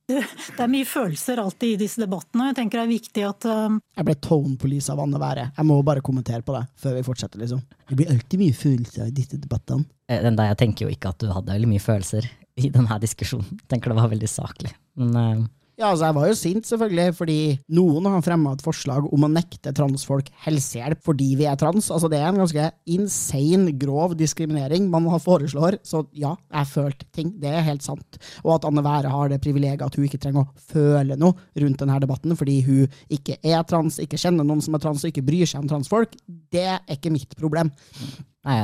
[0.09, 0.19] det,
[0.57, 2.49] det er mye følelser alltid i disse debattene.
[2.51, 5.47] Jeg tenker det er viktig at um, Jeg ble tone police av Anne Være.
[5.57, 7.39] Jeg må bare kommentere på det før vi fortsetter.
[7.41, 7.63] liksom.
[7.89, 9.87] Det blir alltid mye følelser i disse debattene.
[10.11, 12.27] Eh, Den der, jeg tenker jo ikke at du hadde veldig mye følelser
[12.59, 13.47] i denne diskusjonen.
[13.63, 14.73] Jeg tenker det var veldig saklig.
[14.99, 17.37] Men eh, Ja, altså Jeg var jo sint, selvfølgelig, fordi
[17.73, 21.87] noen har fremma et forslag om å nekte transfolk helsehjelp fordi vi er trans.
[21.89, 25.79] Altså Det er en ganske insane, grov diskriminering man foreslår.
[25.81, 27.31] Så ja, jeg følte ting.
[27.41, 28.19] Det er helt sant.
[28.43, 31.33] Og at Anne Være har det privilegiet at hun ikke trenger å føle noe
[31.63, 35.09] rundt denne debatten fordi hun ikke er trans, ikke kjenner noen som er trans og
[35.09, 36.13] ikke bryr seg om transfolk,
[36.53, 37.73] det er ikke mitt problem.
[38.43, 38.57] Nei,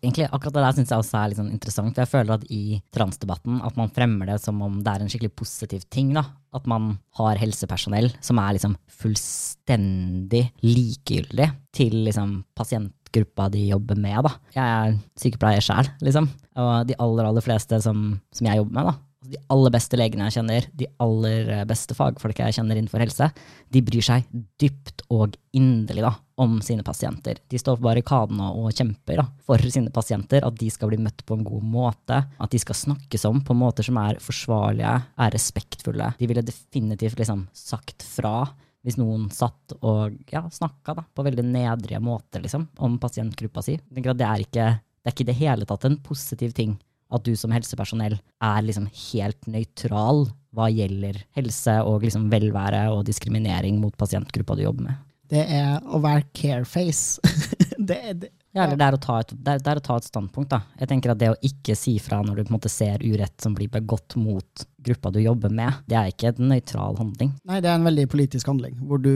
[0.00, 1.96] egentlig akkurat det der syns jeg også er litt sånn interessant.
[1.96, 5.10] For jeg føler at i transdebatten at man fremmer det som om det er en
[5.10, 6.12] skikkelig positiv ting.
[6.16, 6.24] da.
[6.54, 14.22] At man har helsepersonell som er liksom fullstendig likegyldig til liksom pasientgruppa de jobber med.
[14.28, 14.36] da.
[14.54, 16.30] Jeg er sykepleier sjæl, liksom.
[16.58, 19.98] Og de aller, aller fleste som, som jeg jobber med, da, Altså, de aller beste
[19.98, 23.26] legene jeg kjenner, de aller eh, beste fagfolka jeg kjenner innenfor helse,
[23.74, 24.28] de bryr seg
[24.62, 27.40] dypt og inderlig da, om sine pasienter.
[27.50, 31.24] De står på barrikadene og kjemper da, for sine pasienter, at de skal bli møtt
[31.26, 35.34] på en god måte, at de skal snakkes om på måter som er forsvarlige, er
[35.34, 36.12] respektfulle.
[36.18, 38.40] De ville definitivt liksom sagt fra
[38.86, 43.74] hvis noen satt og ja, snakka på veldig nedrige måter liksom, om pasientgruppa si.
[43.90, 46.76] Det er ikke det er ikke i det hele tatt en positiv ting
[47.14, 53.06] at du som helsepersonell er liksom helt nøytral hva gjelder helse og liksom velvære og
[53.08, 55.07] diskriminering mot pasientgruppa du jobber med.
[55.28, 57.20] Det er å være careface.
[57.78, 60.50] det, det, Ja, eller det er, et, det, er, det er å ta et standpunkt.
[60.54, 60.62] da.
[60.80, 63.36] Jeg tenker at Det å ikke si fra når du på en måte ser urett
[63.44, 67.32] som blir begått mot gruppa du jobber med, det er ikke en nøytral handling.
[67.48, 69.12] Nei, det er en veldig politisk handling, hvor du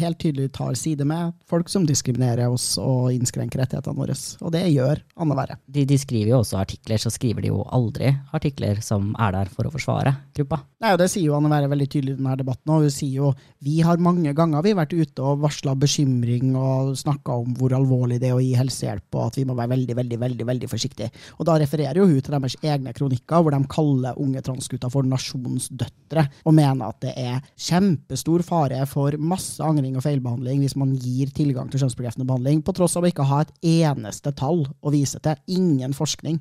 [0.00, 4.16] helt tydelig tar side med folk som diskriminerer oss og innskrenker rettighetene våre.
[4.42, 5.58] Og det gjør Anne Være.
[5.66, 9.52] De, de skriver jo også artikler, så skriver de jo aldri artikler som er der
[9.52, 10.62] for å forsvare gruppa.
[10.82, 12.74] Nei, og Det sier jo Anne Være veldig tydelig i denne debatten.
[12.74, 13.32] og Hun sier jo
[13.62, 17.74] vi har mange ganger vi har vært ute og varsla bekymring og snakka om hvor
[17.76, 20.70] alvorlig det er å gi helsehjelp, og at vi må være veldig veldig, veldig, veldig
[20.70, 21.10] forsiktige.
[21.38, 25.06] Og Da refererer jo hun til deres egne kronikker, hvor de kaller unge transgutter for
[25.12, 30.96] nasjonsdøtre, og mener at det er kjempestor fare for masse angring og feilbehandling hvis man
[30.96, 34.94] gir tilgang til kjønnsbekreftende behandling, på tross av å ikke ha et eneste tall å
[34.94, 35.38] vise til.
[35.52, 36.40] Ingen forskning.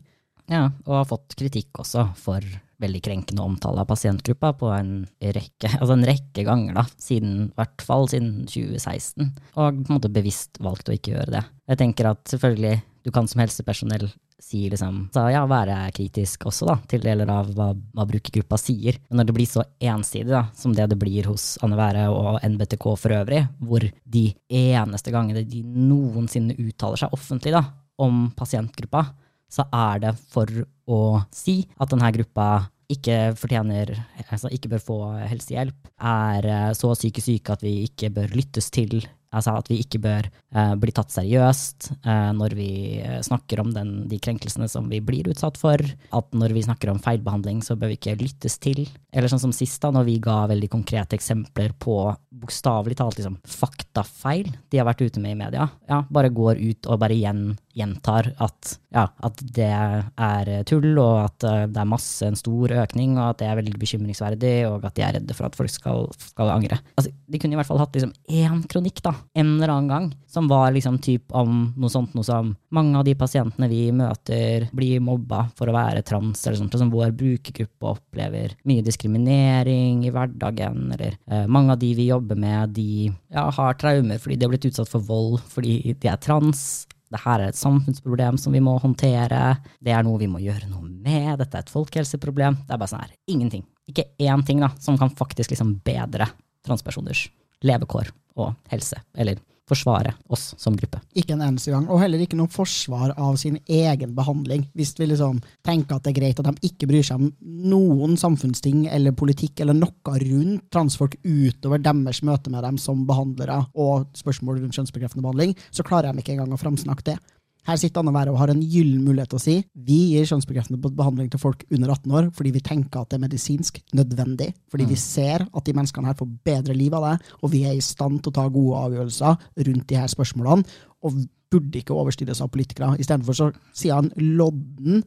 [0.51, 2.43] Ja, og har fått kritikk også for
[2.81, 7.59] veldig krenkende omtale av pasientgruppa på en rekke, altså en rekke ganger, da, siden, i
[7.59, 9.29] hvert fall siden 2016.
[9.53, 11.43] Og på en måte bevisst valgt å ikke gjøre det.
[11.71, 14.09] Jeg tenker at selvfølgelig, du kan som helsepersonell
[14.41, 18.97] si liksom, så ja, være kritisk også da, til deler av hva, hva brukergruppa sier.
[19.09, 22.41] Men når det blir så ensidig da, som det det blir hos Anne Være og
[22.43, 27.65] NBTK for øvrig, hvor de eneste gangene de noensinne uttaler seg offentlig da,
[28.01, 29.05] om pasientgruppa,
[29.51, 30.47] så er det for
[30.91, 31.01] å
[31.35, 32.51] si at denne gruppa
[32.91, 33.93] ikke fortjener,
[34.27, 34.99] altså ikke bør få
[35.29, 38.99] helsehjelp, er eh, så psykisk syke at vi ikke bør lyttes til,
[39.31, 43.71] altså at vi ikke bør eh, bli tatt seriøst eh, når vi eh, snakker om
[43.75, 47.77] den, de krenkelsene som vi blir utsatt for, at når vi snakker om feilbehandling, så
[47.79, 48.83] bør vi ikke lyttes til.
[49.13, 51.97] Eller sånn som sist, da, når vi ga veldig konkrete eksempler på
[52.31, 55.67] bokstavelig talt liksom, faktafeil de har vært ute med i media.
[55.89, 61.21] Ja, bare går ut og bare igjen gjentar at, ja, at det er tull, og
[61.23, 64.87] at eh, det er masse, en stor økning, og at det er veldig bekymringsverdig, og
[64.87, 66.81] at de er redde for at folk skal, skal angre.
[66.99, 70.09] Altså, de kunne i hvert fall hatt liksom én kronikk da, en eller annen gang,
[70.31, 74.67] som var liksom typ om noe sånt noe som mange av de pasientene vi møter,
[74.75, 80.13] blir mobba for å være trans, eller sånt, som vår brukergruppe opplever mye diskriminering i
[80.13, 84.47] hverdagen, eller eh, mange av de vi jobber med, de ja, har traumer fordi de
[84.47, 86.87] har blitt utsatt for vold fordi de er trans.
[87.11, 89.57] Det her er et samfunnsproblem som vi må håndtere.
[89.83, 91.41] Det er noe vi må gjøre noe med.
[91.41, 92.61] Dette er et folkehelseproblem.
[92.63, 93.65] Det er bare sånn her, ingenting.
[93.91, 96.29] Ikke én ting da, som kan faktisk liksom bedre
[96.63, 97.25] transpersoners
[97.67, 101.01] levekår og helse, eller forsvare oss som gruppe.
[101.17, 101.87] Ikke en eneste gang.
[101.89, 104.67] Og heller ikke noe forsvar av sin egen behandling.
[104.77, 107.31] Hvis vi liksom tenker at det er greit at de ikke bryr seg om
[107.71, 113.61] noen samfunnsting eller politikk eller noe rundt transfolk utover deres møte med dem som behandlere
[113.73, 117.19] og spørsmål rundt kjønnsbekreftende behandling, så klarer de ikke engang å framsnakke det.
[117.67, 119.55] Her sitter Anne Være og har en gyllen mulighet til å si
[119.87, 123.25] vi gir kjønnsbekreftende behandling til folk under 18 år fordi vi tenker at det er
[123.25, 127.53] medisinsk nødvendig, fordi vi ser at de menneskene her får bedre liv av det, og
[127.53, 131.81] vi er i stand til å ta gode avgjørelser rundt de her spørsmålene, og burde
[131.81, 132.95] ikke overstilles av politikere.
[133.01, 135.03] Istedenfor så sier han lodden,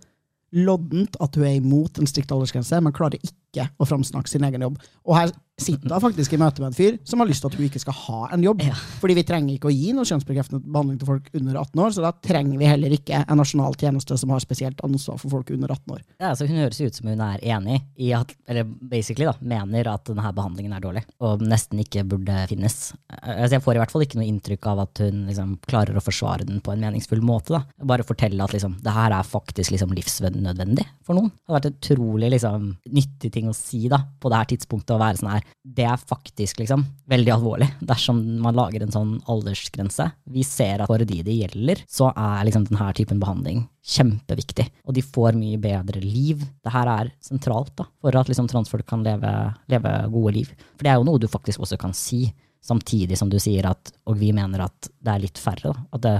[0.54, 4.66] loddent at hun er imot en strikt aldersgrense, men klarer ikke å framsnakke sin egen
[4.66, 4.78] jobb.
[5.06, 7.56] Og her sitter hun faktisk i møte med en fyr som har lyst til at
[7.58, 8.64] hun ikke skal ha en jobb.
[8.66, 8.74] Ja.
[9.00, 12.04] Fordi vi trenger ikke å gi noe kjønnsbekreftende behandling til folk under 18 år, så
[12.04, 15.70] da trenger vi heller ikke en nasjonal tjeneste som har spesielt ansvar for folk under
[15.70, 16.02] 18 år.
[16.18, 19.88] Ja, så Hun høres ut som hun er enig i at, eller basically da, mener
[19.92, 22.92] at denne behandlingen er dårlig, og nesten ikke burde finnes.
[23.22, 26.04] Altså Jeg får i hvert fall ikke noe inntrykk av at hun liksom klarer å
[26.04, 27.54] forsvare den på en meningsfull måte.
[27.54, 27.86] da.
[27.86, 31.30] Bare fortelle at liksom, det her er faktisk liksom livsnødvendig for noen.
[31.30, 34.94] Det har vært et utrolig liksom, nyttig ting å si da, på det her tidspunktet.
[34.94, 39.20] å være sånn her, Det er faktisk liksom, veldig alvorlig dersom man lager en sånn
[39.26, 40.10] aldersgrense.
[40.30, 44.70] Vi ser at for de det gjelder, så er liksom denne typen behandling kjempeviktig.
[44.88, 46.44] Og de får mye bedre liv.
[46.64, 49.32] Det her er sentralt da, for at liksom, transfolk kan leve,
[49.68, 50.54] leve gode liv.
[50.76, 52.26] For det er jo noe du faktisk også kan si,
[52.64, 55.68] samtidig som du sier at Og vi mener at det er litt færre.
[55.68, 55.88] Da.
[55.92, 56.14] At det,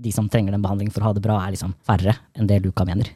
[0.00, 2.62] de som trenger den behandlingen for å ha det bra, er liksom færre enn det
[2.64, 3.10] Luka mener.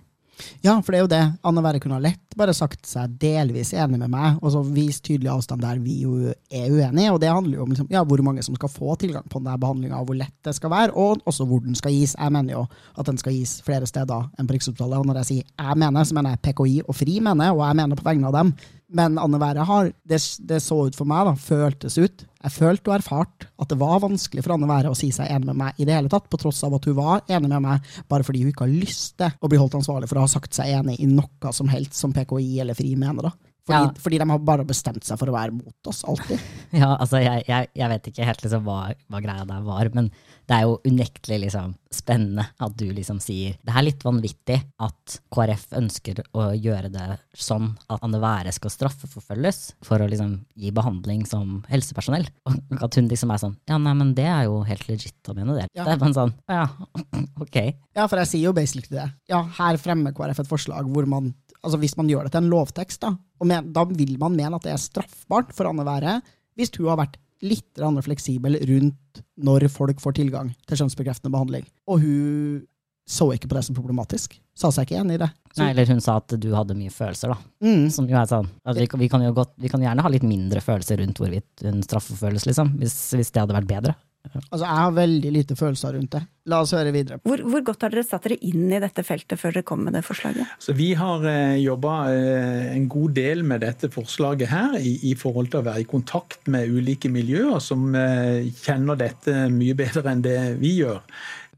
[0.64, 1.22] Ja, for det er jo det.
[1.46, 5.04] Anne Være kunne ha lett bare sagt seg delvis enig med meg, og så vist
[5.06, 7.12] tydelig avstand der vi jo er uenige.
[7.14, 9.56] Og det handler jo om liksom, ja, hvor mange som skal få tilgang på denne
[9.60, 12.16] behandlinga, og hvor lett det skal være, og også hvor den skal gis.
[12.18, 12.64] Jeg mener jo
[12.98, 15.00] at den skal gis flere steder enn på Rikshospitalet.
[15.00, 17.80] Og når jeg sier jeg mener, så mener jeg PKI og FRI mener, og jeg
[17.82, 18.54] mener på vegne av dem.
[18.94, 22.26] Men Anne Være har det, det, så ut for meg, da, føltes ut.
[22.44, 25.48] Jeg følte og erfart at det var vanskelig for Anne Være å si seg enig
[25.48, 27.94] med meg i det hele tatt, på tross av at hun var enig med meg,
[28.10, 30.56] bare fordi hun ikke har lyst til å bli holdt ansvarlig for å ha sagt
[30.56, 33.30] seg enig i noe som helst som PKI eller FRI mener.
[33.30, 33.53] da.
[33.64, 34.00] Fordi, ja.
[34.04, 36.40] fordi, de har bare bestemt seg for å være mot oss, alltid.
[36.74, 40.08] Ja, altså, jeg, jeg, jeg vet ikke helt liksom hva, hva, greia der var, men
[40.44, 45.14] det er jo unektelig liksom, spennende at du liksom sier Det er litt vanvittig at
[45.32, 47.06] KrF ønsker å gjøre det
[47.38, 52.26] sånn at Anne Være skal straffeforfølges for å liksom gi behandling som helsepersonell.
[52.50, 55.36] Og at hun liksom er sånn Ja, nei, men det er jo helt legit å
[55.38, 55.68] mene det.
[55.72, 55.86] Ja.
[55.86, 56.66] Det er bare sånn Ja,
[57.46, 57.58] ok.
[57.94, 59.08] Ja, for jeg sier jo basically det.
[59.30, 61.32] Ja, her fremmer KrF et forslag hvor man
[61.64, 64.66] altså Hvis man gjør det til en lovtekst, da, men, da vil man mene at
[64.66, 66.18] det er straffbart for Anne Være
[66.54, 71.66] hvis hun har vært litt fleksibel rundt når folk får tilgang til kjønnsbekreftende behandling.
[71.90, 72.62] Og hun
[73.04, 74.38] så ikke på det som problematisk.
[74.56, 75.28] Sa seg ikke enig i det.
[75.52, 77.36] Så, Nei, eller hun sa at du hadde mye følelser, da.
[77.66, 77.90] Mm.
[77.92, 80.24] Som jo er sånn Altså, vi, vi, kan jo godt, vi kan gjerne ha litt
[80.26, 82.72] mindre følelser rundt hvorvidt hun straffeforfølges, liksom.
[82.80, 83.96] Hvis, hvis det hadde vært bedre.
[84.32, 86.22] Altså, Jeg har veldig lite følelser rundt det.
[86.50, 87.18] La oss høre videre.
[87.24, 89.96] Hvor, hvor, godt har dere satt dere inn i dette feltet før dere kom med
[89.96, 90.56] det forslaget?
[90.60, 95.14] Så Vi har eh, jobba eh, en god del med dette forslaget her, i, i,
[95.18, 100.08] forhold til å være i kontakt med ulike miljøer som eh, kjenner dette mye bedre
[100.12, 101.04] enn det vi gjør.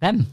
[0.02, 0.24] Hvem?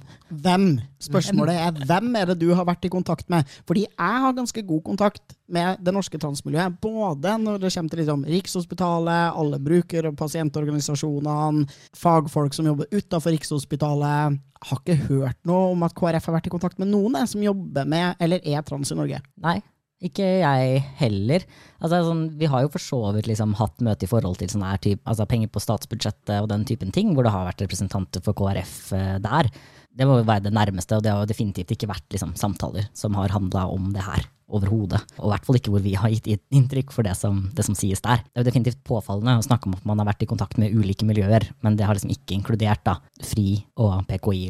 [0.44, 0.68] Hvem?
[1.04, 3.48] Spørsmålet er hvem er det du har vært i kontakt med?
[3.70, 6.80] Fordi jeg har ganske god kontakt med det norske transmiljøet.
[6.82, 11.68] Både når det kommer til liksom Rikshospitalet, alle bruker- og pasientorganisasjonene,
[12.00, 14.40] fagfolk som jobber utafor Rikshospitalet.
[14.64, 17.44] Jeg har ikke hørt noe om at KrF har vært i kontakt med noen som
[17.44, 19.20] jobber med eller er trans i Norge.
[19.44, 19.60] Nei,
[20.04, 21.46] ikke jeg heller.
[21.80, 24.66] Altså, sånn, vi har jo for så vidt liksom, hatt møte i forhold til sånn
[24.84, 28.36] type, altså, penger på statsbudsjettet og den typen ting, hvor det har vært representanter for
[28.38, 29.52] KrF eh, der.
[29.94, 33.14] Det må jo være det nærmeste, og det har definitivt ikke vært liksom, samtaler som
[33.20, 35.02] har handla om det her overhodet.
[35.20, 37.78] Og i hvert fall ikke hvor vi har gitt inntrykk for det som, det som,
[37.78, 38.22] sies der.
[38.28, 40.76] Det er jo definitivt påfallende å snakke om at man har vært i kontakt med
[40.76, 44.44] ulike miljøer, men det har liksom ikke inkludert da FRI og PKI.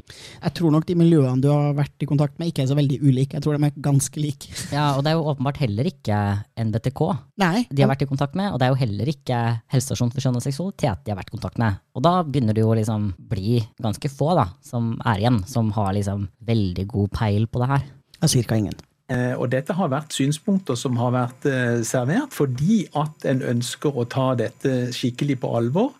[0.43, 2.99] Jeg tror nok de miljøene du har vært i kontakt med, ikke er så veldig
[3.03, 3.37] ulike.
[3.37, 4.51] Jeg tror de er ganske like.
[4.73, 6.19] Ja, og det er jo åpenbart heller ikke
[6.59, 7.01] NBTK
[7.41, 7.65] Nei.
[7.69, 9.41] de har vært i kontakt med, og det er jo heller ikke
[9.73, 11.79] Helsestasjon for kjønn og seksualitet de har vært i kontakt med.
[11.97, 15.93] Og da begynner det jo liksom bli ganske få da, som er igjen, som har
[15.97, 17.85] liksom veldig god peil på det her.
[18.19, 18.77] Ja, cirka ingen.
[19.13, 23.93] Eh, og dette har vært synspunkter som har vært eh, servert fordi at en ønsker
[23.93, 25.91] å ta dette skikkelig på alvor.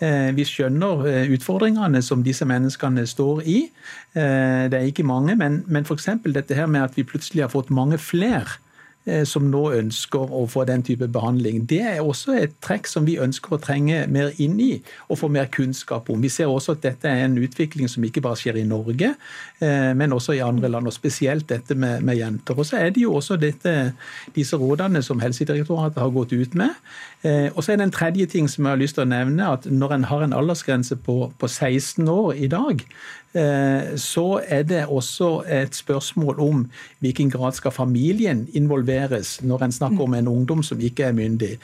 [0.00, 3.58] Eh, vi skjønner utfordringene som disse menneskene står i.
[4.12, 6.10] Det er ikke mange, men, men f.eks.
[6.34, 8.58] dette her med at vi plutselig har fått mange flere
[9.26, 11.64] som nå ønsker å få den type behandling.
[11.66, 14.76] Det er også et trekk som vi ønsker å trenge mer inn i
[15.08, 16.20] og få mer kunnskap om.
[16.22, 19.12] Vi ser også at dette er en utvikling som ikke bare skjer i Norge,
[19.60, 22.58] eh, men også i andre land, og spesielt dette med, med jenter.
[22.58, 23.92] Og så er det jo også dette,
[24.36, 26.76] disse rådene som Helsedirektoratet har gått ut med.
[27.22, 29.50] Eh, og så er det en tredje ting som jeg har lyst til å nevne,
[29.56, 32.86] at når en har en aldersgrense på, på 16 år i dag,
[33.21, 36.66] Eh, så er det også et spørsmål om
[37.00, 41.54] hvilken grad skal familien involveres når en snakker om en ungdom som ikke er myndig.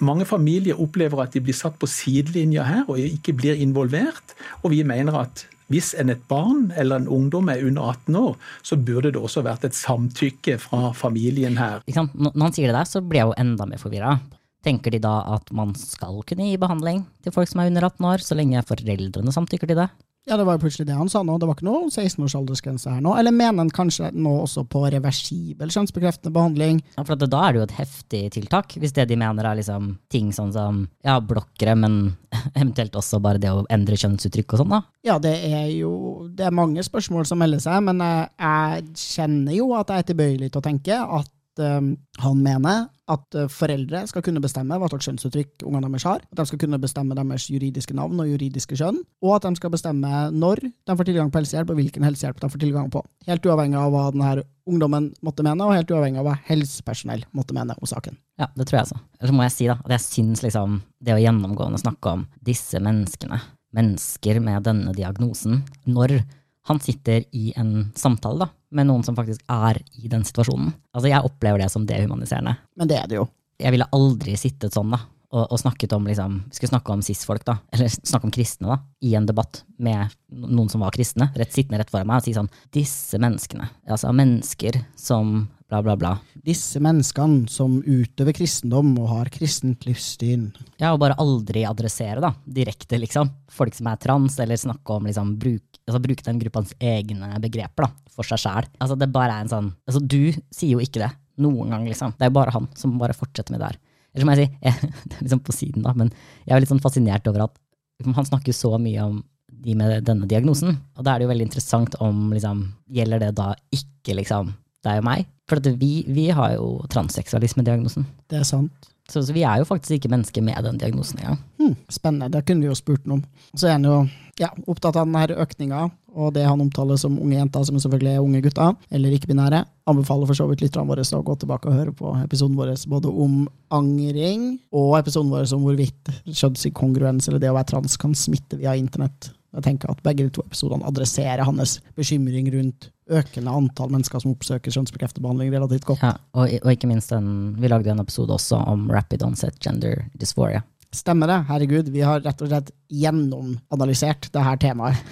[0.00, 4.36] Mange familier opplever at de blir satt på sidelinja her og ikke blir involvert.
[4.62, 8.36] Og vi mener at hvis en et barn eller en ungdom er under 18 år,
[8.64, 11.84] så burde det også vært et samtykke fra familien her.
[11.84, 14.16] Når han sier det der, så blir jeg jo enda mer forvirra.
[14.64, 18.08] Tenker de da at man skal kunne gi behandling til folk som er under 18
[18.10, 19.90] år, så lenge foreldrene samtykker til det?
[20.28, 21.38] Ja, det var jo plutselig det han sa nå.
[21.40, 23.14] Det var ikke noe 16 års aldersgrense her nå.
[23.18, 26.82] Eller mener han kanskje nå også på reversibel kjønnsbekreftende behandling?
[26.98, 29.94] Ja, for Da er det jo et heftig tiltak, hvis det de mener er liksom
[30.12, 31.98] ting sånn som ja, blokkere, men
[32.58, 34.82] eventuelt også bare det å endre kjønnsuttrykk og sånn, da?
[35.08, 35.92] Ja, det er jo
[36.36, 40.08] det er mange spørsmål som melder seg, men jeg, jeg kjenner jo at jeg er
[40.12, 41.32] tilbøyelig til å tenke at
[41.62, 41.92] um,
[42.22, 46.40] han mener at uh, foreldre skal kunne bestemme hva slags kjønnsuttrykk ungene deres har, at
[46.40, 50.22] de skal kunne bestemme deres juridiske navn og juridiske kjønn, og at de skal bestemme
[50.34, 53.02] når de får tilgang på helsehjelp, og hvilken helsehjelp de får tilgang på.
[53.28, 57.56] Helt uavhengig av hva denne ungdommen måtte mene, og helt uavhengig av hva helsepersonell måtte
[57.56, 58.18] mene om saken.
[58.40, 59.00] Ja, det tror jeg altså.
[59.18, 62.26] Eller så må jeg si da, at jeg syns liksom det å gjennomgående snakke om
[62.44, 63.40] disse menneskene,
[63.76, 66.20] mennesker med denne diagnosen, når
[66.68, 70.74] han sitter i en samtale da, med noen som faktisk er i den situasjonen.
[70.92, 72.58] Altså, Jeg opplever det som dehumaniserende.
[72.76, 73.28] Men det er det jo.
[73.58, 75.00] Jeg ville aldri sittet sånn da,
[75.32, 78.70] og, og snakket om liksom, vi skulle snakke om cis-folk, da, eller snakke om kristne,
[78.70, 82.28] da, i en debatt med noen som var kristne, rett sittende rett foran meg, og
[82.28, 86.12] si sånn Disse menneskene, altså mennesker som bla, bla, bla.
[86.34, 90.48] Disse menneskene som utøver kristendom og har kristent livssyn.
[90.80, 95.08] Ja, og bare aldri adressere, da, direkte, liksom, folk som er trans, eller snakke om
[95.08, 98.70] liksom bruk, altså bruke den gruppens egne begreper, da, for seg sjæl.
[98.80, 101.12] Altså, det bare er en sånn Altså, du sier jo ikke det
[101.44, 102.16] noen gang, liksom.
[102.16, 103.80] Det er jo bare han som bare fortsetter med det her.
[104.14, 106.12] Eller som jeg sier, jeg, det er liksom på siden, da, men
[106.46, 107.60] jeg er litt sånn fascinert over at
[108.06, 109.20] han snakker så mye om
[109.58, 112.60] de med denne diagnosen, og da er det jo veldig interessant om liksom,
[112.94, 114.52] gjelder det da ikke liksom
[114.88, 115.26] deg og meg?
[115.48, 118.08] For at vi, vi har jo transseksualisme-diagnosen.
[118.28, 118.90] Det er sant.
[119.08, 121.38] Så, så vi er jo faktisk ikke mennesker med den diagnosen engang.
[121.56, 123.46] Hmm, spennende, det kunne vi jo spurt noen om.
[123.56, 124.02] Så er han jo
[124.38, 125.86] ja, opptatt av denne økninga,
[126.18, 129.62] og det han omtaler som unge jenter, som selvfølgelig er unge gutter, eller ikke-binære.
[129.88, 133.14] Anbefaler for så vidt lytterne våre å gå tilbake og høre på episoden vår både
[133.24, 133.40] om
[133.72, 138.76] angring, og episoden vår om hvorvidt kjønnsinkongruens eller det å være trans kan smitte via
[138.76, 139.32] internett.
[139.58, 144.34] Jeg tenker at Begge de to episodene adresserer hans bekymring rundt økende antall mennesker som
[144.36, 146.04] oppsøker kjønnsbekreftet behandling relativt godt.
[146.04, 150.04] Ja, og, og ikke minst en, vi lagde en episode også om rapid onset gender
[150.20, 150.62] dysphoria.
[150.94, 151.40] Stemmer det.
[151.50, 155.02] Herregud, vi har rett og slett gjennomanalysert det her temaet.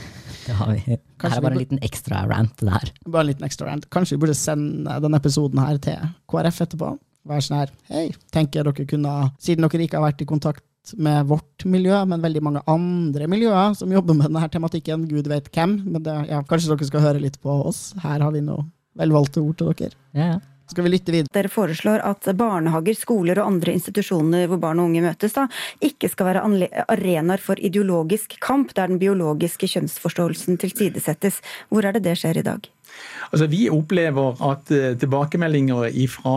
[0.46, 0.96] Det har vi.
[1.20, 2.92] Her er bare en liten ekstra rant, det her.
[3.10, 3.88] Bare en liten ekstra rant.
[3.92, 6.92] Kanskje vi burde sende denne episoden her til KrF etterpå?
[7.26, 10.62] Være sånn her, hei, tenker dere kunne, siden dere ikke har vært i kontakt
[10.94, 15.50] med vårt miljø, men veldig mange andre miljøer som jobber med denne tematikken, gud vet
[15.54, 17.88] hvem, men det, ja, kanskje dere skal høre litt på oss.
[18.02, 19.98] Her har vi noe velvalgte ord til dere.
[20.16, 20.44] Ja, ja.
[20.66, 21.30] Skal vi lytte videre?
[21.30, 25.46] Dere foreslår at barnehager, skoler og andre institusjoner hvor barn og unge møtes, da,
[25.78, 31.38] ikke skal være arenaer for ideologisk kamp, der den biologiske kjønnsforståelsen tilsidesettes.
[31.70, 32.66] Hvor er det det skjer i dag?
[33.32, 36.36] Altså, vi opplever at eh, tilbakemeldinger fra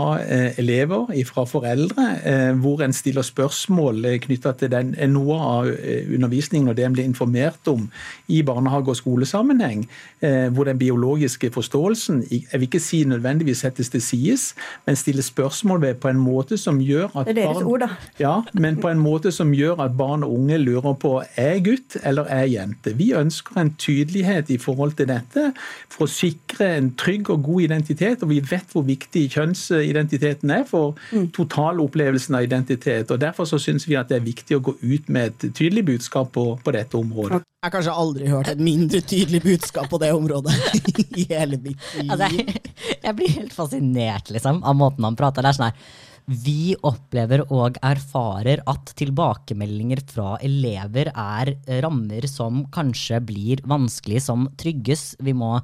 [0.57, 6.07] elever, fra foreldre, eh, hvor en stiller spørsmål knytta til den, eh, noe av eh,
[6.15, 7.89] undervisningen og det en blir informert om
[8.27, 9.87] i barnehage- og skolesammenheng,
[10.21, 14.55] eh, hvor den biologiske forståelsen jeg vil ikke si nødvendigvis settes til sides,
[14.85, 17.89] men stiller spørsmål ved på en måte som gjør at barn, ord,
[18.19, 21.63] ja, men på en måte som gjør at barn og unge lurer på er jeg
[21.65, 22.97] gutt eller er jeg jente.
[22.97, 25.51] Vi ønsker en tydelighet i forhold til dette
[25.89, 28.23] for å sikre en trygg og god identitet.
[28.23, 30.97] Og vi vet hvor viktig kjønnsidentiteten er for
[31.35, 33.11] totalopplevelsen av identitet.
[33.11, 35.85] og Derfor så syns vi at det er viktig å gå ut med et tydelig
[35.93, 37.43] budskap på, på dette området.
[37.59, 40.53] Jeg har kanskje aldri hørt et mindre tydelig budskap på det området
[41.19, 42.07] i hele mitt liv.
[42.07, 42.61] Altså, jeg,
[43.03, 45.43] jeg blir helt fascinert liksom, av måten han prater.
[45.43, 45.97] Det er sånn her
[46.29, 54.45] vi opplever og erfarer at tilbakemeldinger fra elever er rammer som kanskje blir vanskelig som
[54.59, 55.15] trygges.
[55.25, 55.55] Vi må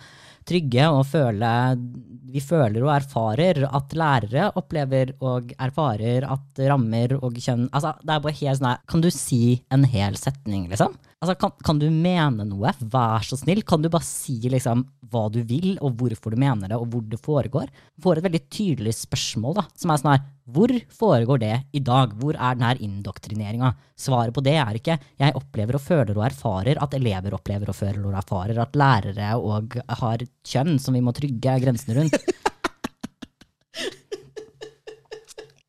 [0.45, 1.51] trygge og føle
[2.36, 8.13] Vi føler og erfarer at lærere opplever og erfarer at rammer og kjønn Altså, det
[8.13, 9.41] er bare helt sånn her Kan du si
[9.74, 10.97] en hel setning, liksom?
[11.22, 12.74] Altså, kan, kan du mene noe?
[12.91, 13.63] Vær så snill.
[13.66, 17.03] Kan du bare si liksom hva du vil, og hvorfor du mener det, og hvor
[17.10, 17.72] det foregår?
[18.01, 20.24] Får et veldig tydelig spørsmål, da, som er sånn her
[20.56, 22.14] Hvor foregår det i dag?
[22.20, 23.74] Hvor er den her indoktrineringa?
[23.97, 27.78] Svaret på det er ikke Jeg opplever og føler og erfarer at elever opplever og
[27.78, 32.43] føler og erfarer at lærere og har kjønn som vi må trygge grensene rundt.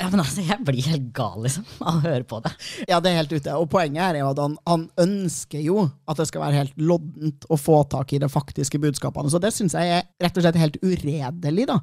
[0.06, 2.52] Ja, men altså, Jeg blir helt gal liksom, av å høre på det.
[2.86, 3.54] Ja, det er helt ute.
[3.58, 6.76] Og poenget her er jo at han, han ønsker jo at det skal være helt
[6.78, 9.32] loddent å få tak i de faktiske budskapene.
[9.32, 11.80] Så det syns jeg er rett og slett helt uredelig, da.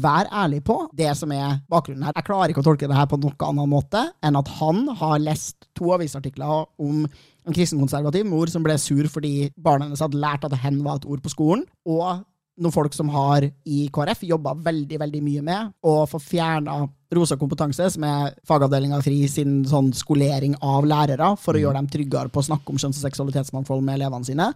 [0.00, 2.16] Vær ærlig på det som er bakgrunnen her.
[2.16, 5.20] Jeg klarer ikke å tolke det her på noen annen måte enn at han har
[5.20, 10.44] lest to avisartikler om en kristenkonservativ mor som ble sur fordi barna hennes hadde lært
[10.48, 12.24] at hen var et ord på skolen, og
[12.58, 16.82] noen folk som har i KrF jobba veldig veldig mye med å få fjerna
[17.14, 21.88] Rosa kompetanse, som er fagavdelinga FRI sin sånn skolering av lærere, for å gjøre dem
[21.88, 24.50] tryggere på å snakke om kjønns- og seksualitetsmangfold med elevene sine,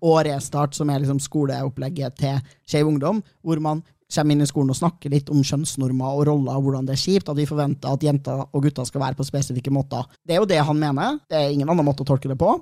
[0.00, 4.72] og Restart, som er liksom skoleopplegget til Skeiv Ungdom, hvor man kommer inn i skolen
[4.72, 7.92] og snakker litt om kjønnsnormer og roller, og hvordan det er kjipt, at vi forventer
[7.92, 10.06] at jenter og gutter skal være på spesifikke måter.
[10.24, 11.18] Det er jo det han mener.
[11.28, 12.54] Det er ingen annen måte å tolke det på.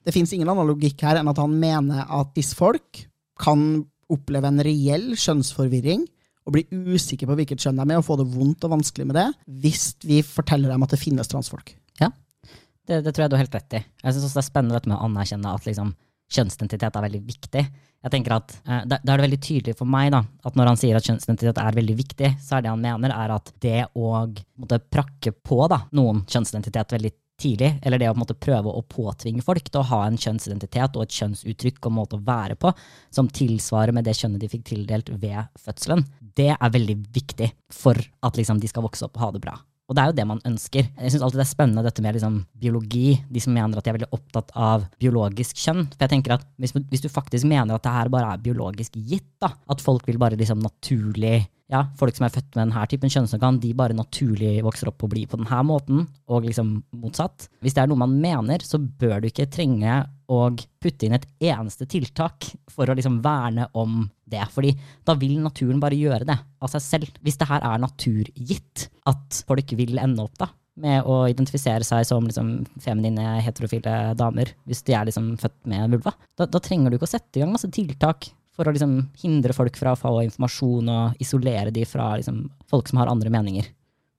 [0.00, 3.04] Det fins ingen annen logikk her enn at han mener at disse folk
[3.38, 6.06] kan oppleve en reell kjønnsforvirring
[6.44, 9.16] og bli usikre på hvilket kjønn de er og få det vondt og vanskelig med
[9.16, 9.28] det,
[9.64, 11.72] hvis vi forteller dem at det finnes transfolk.
[12.00, 12.10] Ja,
[12.88, 13.80] det, det tror jeg du har helt rett i.
[13.80, 15.94] Jeg synes også det er spennende dette med å anerkjenne at liksom,
[16.34, 17.64] kjønnsidentitet er veldig viktig.
[18.04, 20.80] Jeg tenker at eh, da er det veldig tydelig for meg da, at når han
[20.80, 24.10] sier at kjønnsidentitet er veldig viktig, så er det han mener, er at det å
[24.60, 28.70] måtte, prakke på da, noen kjønnsidentitet veldig tidlig, eller det å på en måte, prøve
[28.70, 32.56] å påtvinge folk til å ha en kjønnsidentitet og et kjønnsuttrykk og måte å være
[32.60, 32.72] på
[33.14, 37.98] som tilsvarer med det kjønnet de fikk tildelt ved fødselen, det er veldig viktig for
[37.98, 39.58] at liksom, de skal vokse opp og ha det bra.
[39.84, 40.86] Og det er jo det man ønsker.
[40.96, 43.92] Jeg syns alltid det er spennende dette med liksom biologi, de som mener at de
[43.92, 45.84] er veldig opptatt av biologisk kjønn.
[45.92, 48.96] For jeg tenker at hvis, hvis du faktisk mener at det her bare er biologisk
[48.96, 52.82] gitt, da, at folk vil bare liksom naturlig ja, folk som er født med denne
[52.92, 57.48] typen kjønnsorgan, de bare naturlig vokser opp og blir på denne måten, og liksom motsatt.
[57.64, 60.48] Hvis det er noe man mener, så bør du ikke trenge å
[60.82, 64.42] putte inn et eneste tiltak for å liksom verne om det.
[64.52, 64.72] Fordi
[65.04, 67.16] da vil naturen bare gjøre det av seg selv.
[67.24, 70.48] Hvis det her er naturgitt at folk vil ende opp da,
[70.80, 75.94] med å identifisere seg som liksom, feminine, heterofile damer, hvis de er liksom født med
[75.94, 78.96] vulva, da, da trenger du ikke å sette i gang masse tiltak for å liksom
[79.18, 83.32] hindre folk fra å få informasjon og isolere de fra liksom folk som har andre
[83.34, 83.70] meninger.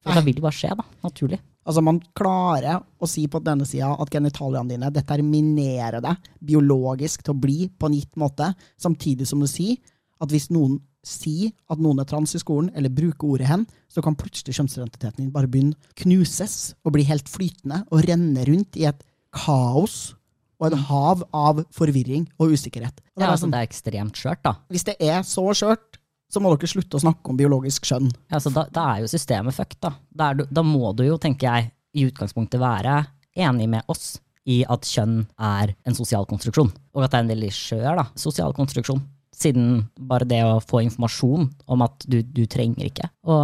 [0.05, 0.85] For da vil det bare skje, da.
[1.05, 1.39] Naturlig.
[1.65, 7.33] Altså Man klarer å si på denne sida at genitaliene dine determinerer deg biologisk til
[7.33, 9.79] å bli på en gitt måte, samtidig som du sier
[10.21, 14.01] at hvis noen sier at noen er trans i skolen, eller bruker ordet hen, så
[14.01, 18.87] kan plutselig kjønnsidentiteten din bare begynne knuses og bli helt flytende og renne rundt i
[18.89, 19.03] et
[19.35, 20.15] kaos
[20.61, 23.01] og et hav av forvirring og usikkerhet.
[23.13, 24.55] Og Ja, er altså sånn, det er ekstremt skjørt, da.
[24.71, 25.99] hvis det er så skjørt,
[26.31, 28.09] så må dere slutte å snakke om biologisk skjønn.
[28.33, 29.93] Ja, så da, da er jo systemet fucked, da.
[30.09, 33.03] Da, du, da må du jo, tenker jeg, i utgangspunktet være
[33.39, 36.71] enig med oss i at kjønn er en sosial konstruksjon.
[36.93, 39.01] Og at det er en veldig skjør da, sosial konstruksjon.
[39.35, 43.37] Siden bare det å få informasjon om at du, du trenger ikke å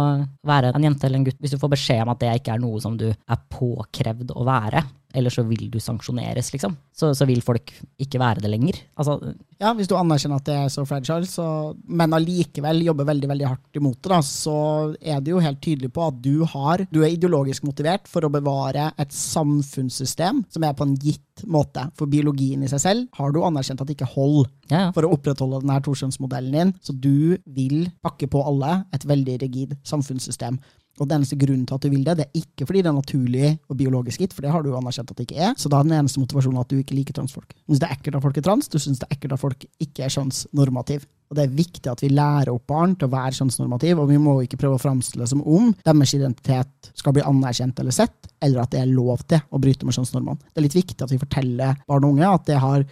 [0.48, 2.62] være en jente eller en gutt, hvis du får beskjed om at det ikke er
[2.62, 7.26] noe som du er påkrevd å være, eller så vil du sanksjoneres, liksom, så, så
[7.28, 8.82] vil folk ikke være det lenger.
[9.00, 9.18] Altså,
[9.62, 11.46] Ja, hvis du anerkjenner at det er så fragile, så,
[11.86, 14.56] men allikevel jobber veldig veldig hardt imot det, da, så
[14.98, 18.32] er det jo helt tydelig på at du har Du er ideologisk motivert for å
[18.32, 21.84] bevare et samfunnssystem som er på en gitt måte.
[21.98, 24.90] For biologien i seg selv har du anerkjent at det ikke holder ja, ja.
[24.96, 29.76] for å opprettholde denne toskjønnsmodellen din, så du vil pakke på alle et veldig rigid
[29.88, 30.58] samfunnssystem.
[31.00, 32.98] Og den eneste grunnen til at du vil det, det er ikke fordi det er
[32.98, 35.54] naturlig og biologisk gitt, for det har du jo anerkjent at det ikke er.
[35.56, 37.54] Så da er den eneste motivasjonen at du ikke liker transfolk.
[37.54, 39.42] Du syns det er ekkelt at folk er trans, du syns det er ekkelt at
[39.42, 41.08] folk ikke er kjønnsnormativ.
[41.32, 44.18] Og det er viktig at vi lærer opp barn til å være kjønnsnormativ, og vi
[44.20, 48.28] må ikke prøve å framstille det som om deres identitet skal bli anerkjent eller sett,
[48.44, 50.52] eller at det er lov til å bryte med kjønnsnormene.
[50.52, 52.84] Det er litt viktig at vi forteller barn og unge at det har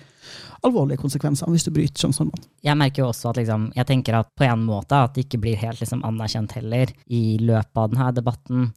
[0.64, 2.48] alvorlige konsekvenser hvis du bryter kjønnsnormene.
[2.64, 5.42] jeg merker jo også at liksom, jeg tenker at på en måte at det ikke
[5.44, 8.70] blir helt liksom, anerkjent heller i løpet av denne debatten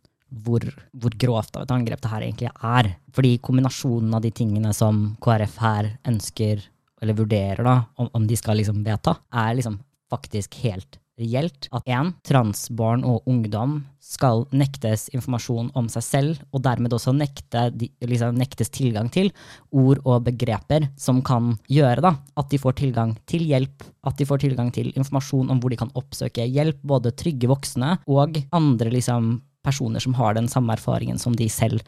[0.44, 0.66] hvor,
[0.98, 2.92] hvor grovt av et angrep det her egentlig er.
[3.14, 6.64] Fordi kombinasjonen av de tingene som KrF her ønsker,
[7.04, 9.78] eller vurderer da, om, om de skal liksom vedta, er liksom
[10.14, 16.64] faktisk helt reelt at én, transbarn og ungdom skal nektes informasjon om seg selv, og
[16.66, 17.68] dermed også nekte,
[18.02, 19.30] liksom nektes tilgang til
[19.70, 24.28] ord og begreper som kan gjøre da, at de får tilgang til hjelp, at de
[24.28, 28.96] får tilgang til informasjon om hvor de kan oppsøke hjelp, både trygge voksne og andre
[28.98, 31.86] liksom, personer som har den samme erfaringen som de selv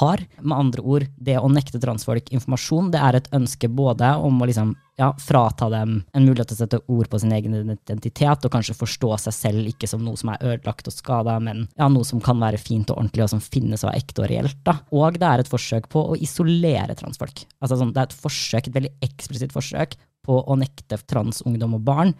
[0.00, 0.20] har.
[0.40, 4.48] Med andre ord, det å nekte transfolk informasjon, det er et ønske både om å
[4.48, 8.52] liksom, ja, frata dem en mulighet til å sette ord på sin egen identitet, og
[8.52, 12.06] kanskje forstå seg selv ikke som noe som er ødelagt og skada, men ja, noe
[12.08, 14.60] som kan være fint og ordentlig, og som finnes og er ekte og reelt.
[14.66, 14.78] Da.
[14.92, 17.46] Og det er et forsøk på å isolere transfolk.
[17.62, 19.96] Altså, sånn, det er et forsøk, et veldig eksplisitt forsøk
[20.28, 22.14] på å nekte transungdom og barn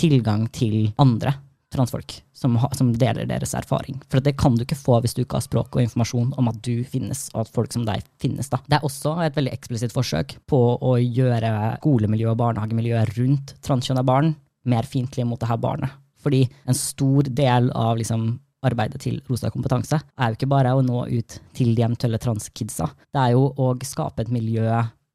[0.00, 1.36] tilgang til andre
[1.74, 3.98] transfolk som, ha, som deler deres erfaring.
[4.10, 6.60] For det kan du ikke få hvis du ikke har språk og informasjon om at
[6.66, 8.50] du finnes, og at folk som deg finnes.
[8.52, 8.62] Da.
[8.66, 11.52] Det er også et veldig eksplisitt forsøk på å gjøre
[11.82, 14.34] skolemiljø og barnehagemiljø rundt transkjønna barn
[14.70, 15.92] mer fiendtlige mot det her barnet.
[16.24, 20.84] Fordi en stor del av liksom, arbeidet til Rosa kompetanse er jo ikke bare å
[20.84, 22.88] nå ut til de eventuelle transkidsa.
[23.12, 24.68] Det er jo å skape et miljø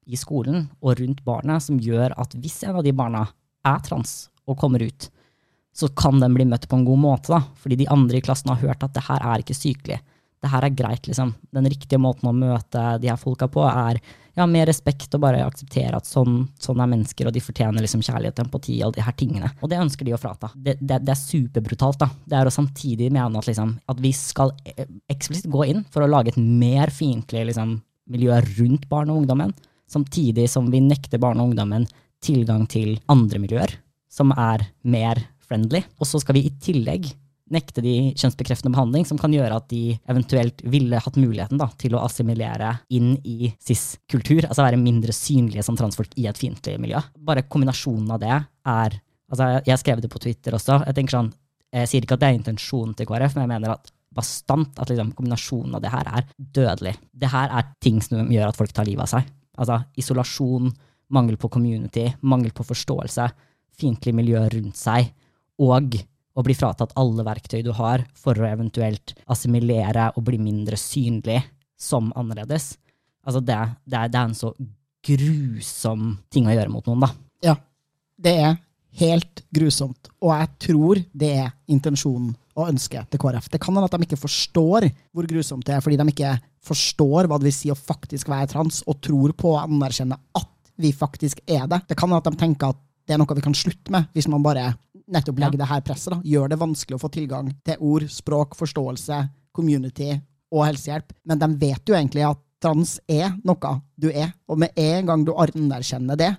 [0.10, 3.26] i skolen og rundt barnet som gjør at hvis en av de barna
[3.68, 5.10] er trans og kommer ut,
[5.80, 7.42] så kan den bli møtt på en god måte, da.
[7.60, 10.00] Fordi de andre i klassen har hørt at det her er ikke sykelig.
[10.40, 11.34] Det her er greit, liksom.
[11.56, 14.00] Den riktige måten å møte de her folka på er
[14.38, 18.04] ja, med respekt og bare akseptere at sånn, sånn er mennesker, og de fortjener liksom
[18.06, 19.52] kjærlighet, empati og de her tingene.
[19.60, 20.52] Og det ønsker de å frata.
[20.56, 22.12] Det, det, det er superbrutalt, da.
[22.24, 24.56] Det er å samtidig mene at, liksom, at vi skal
[25.12, 27.76] eksplisitt gå inn for å lage et mer fiendtlig liksom,
[28.12, 29.56] miljø rundt barn og ungdommen,
[29.92, 31.88] samtidig som vi nekter barn og ungdommen
[32.24, 35.82] tilgang til andre miljøer som er mer friendly.
[36.00, 37.10] Og så skal vi i tillegg
[37.50, 41.96] nekte de kjønnsbekreftende behandling, som kan gjøre at de eventuelt ville hatt muligheten da, til
[41.98, 47.02] å assimilere inn i cis-kultur, altså være mindre synlige som transfolk i et fiendtlig miljø.
[47.26, 50.80] Bare kombinasjonen av det er altså Jeg skrev det på Twitter også.
[50.88, 51.34] Jeg tenker sånn,
[51.74, 54.90] jeg sier ikke at det er intensjonen til KrF, men jeg mener at bastant at
[54.90, 56.96] liksom, kombinasjonen av det her er dødelig.
[57.14, 59.30] Det her er ting som gjør at folk tar livet av seg.
[59.60, 60.72] Altså isolasjon,
[61.14, 63.28] mangel på community, mangel på forståelse,
[63.80, 65.12] fiendtlig miljø rundt seg,
[65.60, 66.00] og
[66.40, 71.42] å bli fratatt alle verktøy du har for å eventuelt assimilere og bli mindre synlig
[71.80, 72.74] som annerledes.
[73.28, 74.54] Altså det, det, er, det er en så
[75.06, 77.12] grusom ting å gjøre mot noen, da.
[77.46, 77.56] Ja,
[78.20, 78.58] det er
[79.00, 80.10] helt grusomt.
[80.24, 83.48] Og jeg tror det er intensjonen og ønsket til KrF.
[83.52, 86.34] Det kan hende at de ikke forstår hvor grusomt det er, fordi de ikke
[86.70, 90.74] forstår hva det vil si å faktisk være trans, og tror på å anerkjenne at
[90.80, 91.84] vi faktisk er det.
[91.88, 94.28] Det kan hende at de tenker at det er noe vi kan slutte med, hvis
[94.30, 94.68] man bare
[95.10, 95.64] nettopp legger ja.
[95.64, 96.14] det her presset.
[96.14, 96.20] da.
[96.22, 99.24] Gjør det vanskelig å få tilgang til ord, språk, forståelse,
[99.58, 100.12] community
[100.54, 101.16] og helsehjelp.
[101.26, 105.26] Men de vet jo egentlig at trans er noe du er, og med en gang
[105.26, 106.30] du anerkjenner det,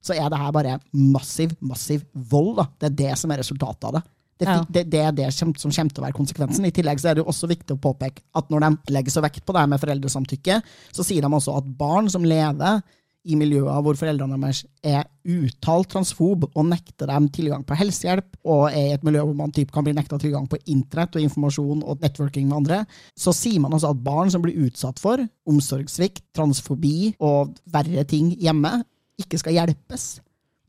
[0.00, 2.54] så er det her bare massiv, massiv vold.
[2.60, 2.66] da.
[2.78, 4.06] Det er det som er resultatet av det.
[4.40, 4.60] Det, ja.
[4.72, 6.64] det, det, er det som, som, kommer til å være konsekvensen.
[6.64, 9.20] I tillegg så er det jo også viktig å påpeke at når de legger så
[9.20, 10.56] vekt på det her med foreldresamtykke,
[10.96, 12.80] så sier de også at barn som lever
[13.28, 18.70] i miljøer hvor foreldrene deres er uttalt transfob og nekter dem tilgang på helsehjelp, og
[18.70, 21.84] er i et miljø hvor man typ kan bli nekta tilgang på internett og informasjon
[21.84, 22.80] og networking med andre,
[23.18, 28.32] så sier man altså at barn som blir utsatt for omsorgssvikt, transfobi og verre ting
[28.40, 28.78] hjemme,
[29.20, 30.14] ikke skal hjelpes.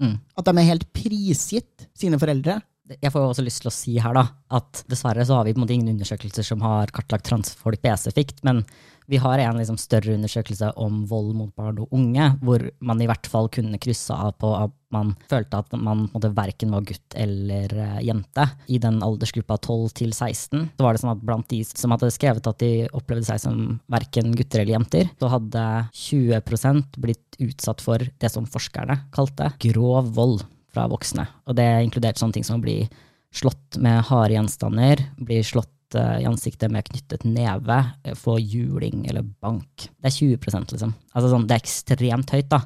[0.02, 0.18] Mm.
[0.36, 2.60] At de er helt prisgitt sine foreldre.
[2.92, 5.62] Jeg får også lyst til å si her da, at dessverre så har vi på
[5.62, 8.66] en måte ingen undersøkelser som har kartlagt transfolk spesifikt, men
[9.10, 13.08] vi har en liksom større undersøkelse om vold mot barn og unge, hvor man i
[13.10, 17.16] hvert fall kunne krysse av på at man følte at man måtte verken var gutt
[17.16, 18.46] eller uh, jente.
[18.68, 22.12] I den aldersgruppa 12 til 16 så var det sånn at blant de som hadde
[22.12, 27.84] skrevet at de opplevde seg som verken gutter eller jenter, så hadde 20% blitt utsatt
[27.84, 31.28] for det som forskerne kalte grov vold fra voksne.
[31.48, 32.82] Og det inkluderte sånne ting som å bli
[33.32, 39.24] slått med harde gjenstander, bli slått i ansiktet med knyttet neve, eh, få juling eller
[39.24, 39.90] bank.
[39.98, 40.94] Det er 20% liksom.
[41.14, 42.62] Altså sånn, det er ekstremt høyt, da.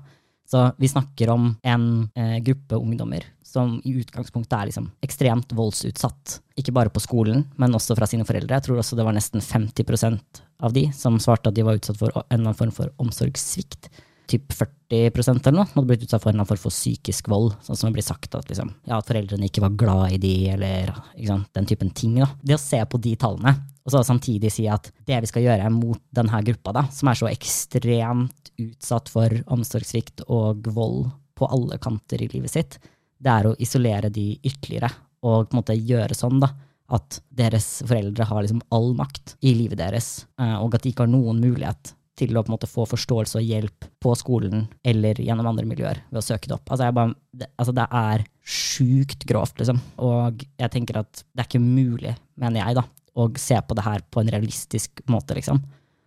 [0.46, 6.40] Så vi snakker om en eh, gruppe ungdommer som i utgangspunktet er liksom ekstremt voldsutsatt.
[6.60, 8.60] Ikke bare på skolen, men også fra sine foreldre.
[8.60, 11.98] Jeg tror også det var nesten 50% av de som svarte at de var utsatt
[11.98, 13.90] for en eller annen form for omsorgssvikt
[14.30, 17.54] typ 40% eller noe hadde blitt utsatt for en form for psykisk vold.
[17.66, 20.34] Sånn som det blir sagt at, liksom, ja, at foreldrene ikke var glad i de,
[20.56, 20.92] eller
[21.26, 22.18] sant, den typen ting.
[22.22, 22.30] Da.
[22.42, 23.56] Det å se på de tallene,
[23.86, 27.20] og så samtidig si at det vi skal gjøre mot denne gruppa, da, som er
[27.20, 32.80] så ekstremt utsatt for omsorgssvikt og vold på alle kanter i livet sitt,
[33.20, 34.90] det er å isolere de ytterligere
[35.26, 36.52] og på en måte gjøre sånn da,
[36.94, 41.06] at deres foreldre har liksom all makt i livet deres, eh, og at de ikke
[41.06, 45.20] har noen mulighet til å på en måte få forståelse og hjelp på skolen eller
[45.20, 46.70] gjennom andre miljøer ved å søke det opp.
[46.72, 49.82] Altså, bare, det, altså det, er sjukt grovt, liksom.
[50.06, 52.86] Og jeg tenker at det er ikke mulig, mener jeg, da,
[53.16, 55.62] å se på det her på en realistisk måte, liksom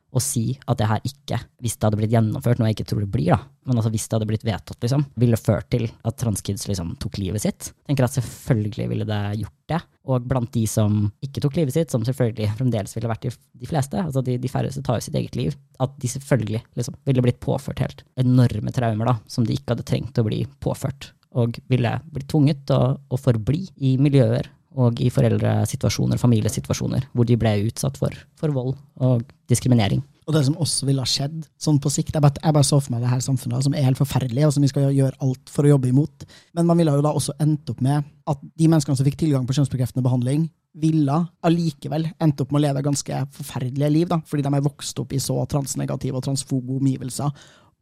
[0.08, 3.02] å si at det her ikke, hvis det hadde blitt gjennomført, noe jeg ikke tror
[3.04, 3.38] det blir, da,
[3.68, 7.18] men altså hvis det hadde blitt vedtatt, liksom, ville ført til at transkids liksom tok
[7.20, 7.68] livet sitt.
[7.74, 9.80] Jeg tenker at selvfølgelig ville det gjort det.
[10.08, 14.00] Og blant de som ikke tok livet sitt, som selvfølgelig fremdeles ville vært de, fleste,
[14.00, 17.42] altså de, de, færreste tar jo sitt eget liv, at de selvfølgelig liksom ville blitt
[17.44, 21.12] påført helt enorme traumer da, som de ikke hadde trengt å bli påført.
[21.36, 27.26] Og ville blitt tvunget til å, å forbli i miljøer og i foreldresituasjoner, familiesituasjoner, hvor
[27.28, 30.02] de ble utsatt for, for, vold og diskriminering.
[30.28, 32.76] Og det som også ville ha skjedd sånn på sikt Jeg bare, jeg bare så
[32.82, 35.52] for meg det her samfunnet som er helt forferdelig, og som vi skal gjøre alt
[35.52, 36.26] for å jobbe imot.
[36.52, 39.48] Men man ville jo da også endt opp med at de menneskene som fikk tilgang
[39.48, 41.14] på kjønnsbekreftende behandling, ville
[41.48, 45.14] allikevel endt opp med å leve ganske forferdelige liv, da, fordi de er vokst opp
[45.16, 47.32] i så transnegative og transfobe omgivelser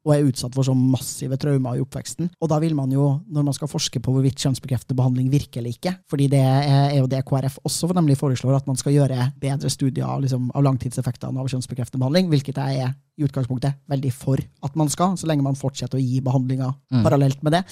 [0.07, 2.31] og er utsatt for så massive traumer i oppveksten.
[2.41, 5.75] Og da vil man jo, når man skal forske på hvorvidt kjønnsbekreftende behandling virker eller
[5.75, 9.73] ikke, fordi det er jo det KrF også nemlig foreslår, at man skal gjøre bedre
[9.73, 14.77] studier liksom, av langtidseffektene av kjønnsbekreftende behandling, hvilket jeg er i utgangspunktet veldig for at
[14.77, 17.03] man skal, så lenge man fortsetter å gi behandlinger mm.
[17.05, 17.63] parallelt med det.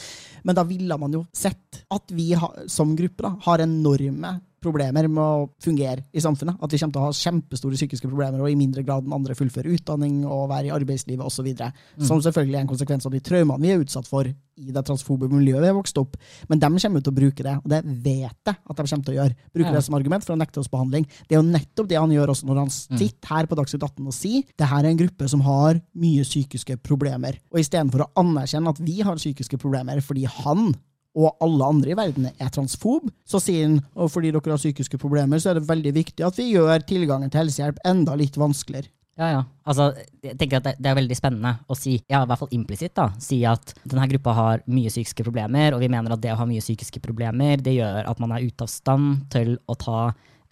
[0.44, 5.08] Men da ville man jo sett at vi ha, som gruppe da, har enorme problemer
[5.10, 6.56] med å fungere i samfunnet.
[6.64, 9.36] At vi kommer til å ha kjempestore psykiske problemer og i mindre grad enn andre
[9.36, 11.50] fullføre utdanning og være i arbeidslivet osv.
[11.52, 12.06] Mm.
[12.08, 14.30] Som selvfølgelig er en konsekvens av de traumene vi er utsatt for
[14.60, 16.16] i det transfobe miljøet vi har vokst opp.
[16.50, 19.14] Men de kommer til å bruke det, og det vet jeg at de kommer til
[19.14, 19.36] å gjøre.
[19.56, 19.74] Bruke ja.
[19.76, 21.06] det som argument for å nekte oss behandling.
[21.26, 23.02] Det er jo nettopp det han gjør også når han mm.
[23.02, 26.26] sitter her på Dagsnytt 18 og sier det her er en gruppe som har mye
[26.26, 27.38] psykiske problemer.
[27.52, 30.74] Og istedenfor å anerkjenne at vi har psykiske problemer fordi han
[31.14, 34.98] og alle andre i verden er transfob, så sier han og fordi dere har psykiske
[34.98, 38.90] problemer, så er det veldig viktig at vi gjør tilgangen til helsehjelp enda litt vanskeligere.
[39.14, 39.42] Ja, ja.
[39.64, 39.92] Altså,
[40.24, 43.08] jeg tenker at det, er veldig spennende å si, ja, i hvert fall implisitt, da,
[43.22, 46.46] si at denne gruppa har mye psykiske problemer, og vi mener at det å ha
[46.48, 50.00] mye psykiske problemer, det gjør at man er ute av stand til å ta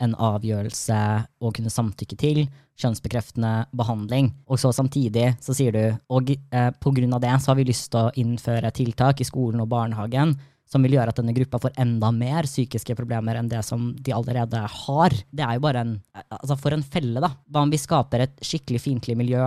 [0.03, 1.01] en avgjørelse
[1.43, 2.45] og kunne samtykke til
[2.81, 4.33] kjønnsbekreftende behandling.
[4.51, 5.83] Og så samtidig så sier du
[6.15, 9.29] og eh, på grunn av det så har vi lyst til å innføre tiltak i
[9.29, 10.35] skolen og barnehagen
[10.73, 14.15] som vil gjøre at denne gruppa får enda mer psykiske problemer enn det som de
[14.17, 15.17] allerede har.
[15.29, 15.95] Det er jo bare en
[16.33, 17.29] Altså, for en felle, da.
[17.53, 19.45] Hva om vi skaper et skikkelig fiendtlig miljø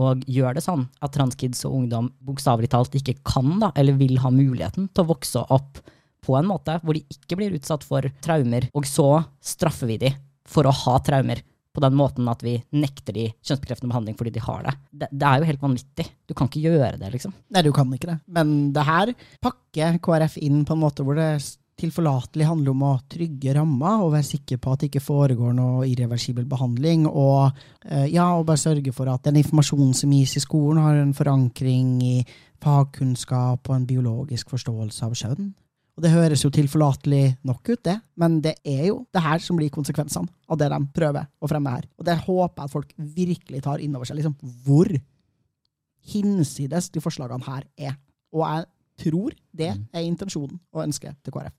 [0.00, 4.16] og gjør det sånn at transkids og ungdom bokstavelig talt ikke kan, da, eller vil
[4.22, 5.82] ha muligheten til å vokse opp
[6.24, 10.12] på en måte hvor de ikke blir utsatt for traumer, og så straffer vi de
[10.48, 11.42] for å ha traumer
[11.72, 14.76] på den måten at vi nekter de kjønnsbekreftende behandling fordi de har det.
[14.90, 15.08] det.
[15.10, 15.28] det.
[15.28, 16.06] er jo helt vanvittig.
[16.28, 17.34] Du kan ikke gjøre det, liksom.
[17.54, 18.18] Nei, du kan ikke det.
[18.28, 19.14] Men det her
[19.44, 21.30] pakker KrF inn på en måte hvor det
[21.82, 25.86] tilforlatelig handler om å trygge rammer og være sikker på at det ikke foregår noe
[25.88, 27.08] irreversibel behandling.
[27.08, 27.48] Og
[27.88, 31.16] eh, ja, og bare sørge for at den informasjonen som gis i skolen, har en
[31.16, 32.16] forankring i
[32.62, 35.50] fagkunnskap og en biologisk forståelse av kjønn.
[35.92, 39.58] Og Det høres jo tilforlatelig nok ut, det, men det er jo det her som
[39.58, 41.84] blir konsekvensene av det de prøver å fremme her.
[42.00, 44.16] Og det håper jeg at folk virkelig tar inn over seg.
[44.16, 44.88] liksom, Hvor
[46.12, 47.98] hinsides de forslagene her er.
[48.32, 48.64] Og jeg
[49.04, 49.84] tror det mm.
[49.92, 51.54] er intensjonen og ønsket til KrF.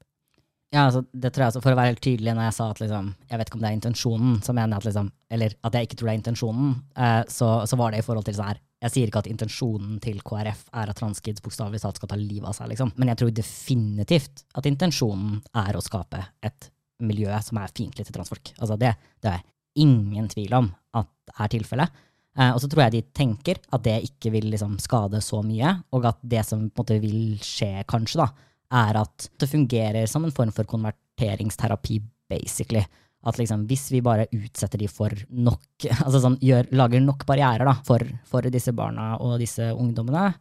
[0.73, 2.79] Ja, altså, det tror jeg altså, For å være helt tydelig, når jeg sa at
[2.81, 5.75] liksom, jeg vet ikke om det er intensjonen, så mener jeg at liksom, eller at
[5.77, 8.49] jeg ikke tror det er intensjonen, eh, så, så, var det i forhold til sånn
[8.49, 12.19] her Jeg sier ikke at intensjonen til KrF er at transkids bokstavelig talt skal ta
[12.19, 12.91] livet av seg, liksom.
[12.99, 16.69] Men jeg tror definitivt at intensjonen er å skape et
[17.03, 18.51] miljø som er fiendtlig til transfolk.
[18.59, 18.91] Altså, det,
[19.23, 19.45] det er
[19.79, 20.67] ingen tvil om
[20.99, 21.09] at
[21.39, 22.01] er tilfellet.
[22.37, 25.75] Eh, og så tror jeg de tenker at det ikke vil liksom, skade så mye,
[25.93, 28.49] og at det som måte vil skje, kanskje, da,
[28.83, 32.83] er at det fungerer som en form for konverteringsterapi, basically.
[33.23, 37.69] At liksom, hvis vi bare utsetter de for nok altså sånn, gjør, Lager nok barrierer
[37.69, 40.31] da, for, for, disse barna og disse ungdommene,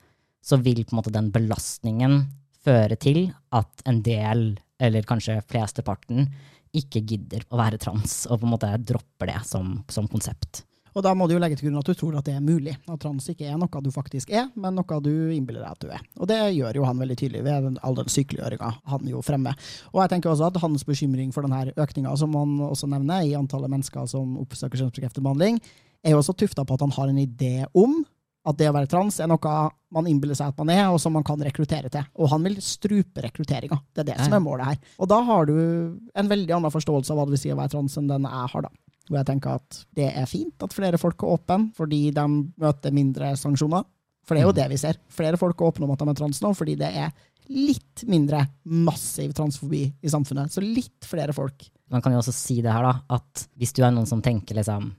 [0.42, 2.24] så vil på en måte den belastningen
[2.62, 3.24] føre til
[3.54, 4.48] at en del,
[4.82, 6.26] eller kanskje flesteparten,
[6.72, 10.64] ikke gidder å være trans, og på en måte dropper det som, som konsept.
[10.92, 12.74] Og da må du jo legge til grunn at du tror at det er mulig.
[12.90, 15.92] At trans ikke er noe du faktisk er, men noe du innbiller deg at du
[15.92, 16.04] er.
[16.20, 19.58] Og det gjør jo han veldig tydelig ved all den sykeliggjøringa han jo fremmer.
[19.92, 23.36] Og jeg tenker også at hans bekymring for denne økninga, som han også nevner, i
[23.38, 25.60] antallet mennesker som oppsøker kjønnsbekreftet behandling,
[26.02, 28.02] er jo også tufta på at han har en idé om
[28.48, 29.50] at det å være trans er noe
[29.94, 32.06] man innbiller seg at man er, og som man kan rekruttere til.
[32.18, 33.78] Og han vil strupe rekrutteringa.
[33.94, 34.80] Det er det som er målet her.
[34.98, 37.74] Og da har du en veldig annen forståelse av hva det vil si å være
[37.76, 38.72] trans enn den jeg har, da.
[39.10, 42.26] Og jeg tenker at det er fint at flere folk er åpne, fordi de
[42.62, 43.84] møter mindre sanksjoner.
[44.22, 44.58] For det er jo mm.
[44.60, 44.98] det vi ser.
[45.10, 47.10] Flere folk er åpne om at de er trans nå, fordi det er
[47.52, 50.52] litt mindre massiv transfobi i samfunnet.
[50.54, 51.66] Så litt flere folk.
[51.92, 54.56] Man kan jo også si det her, da, at hvis du er noen som tenker
[54.58, 54.92] liksom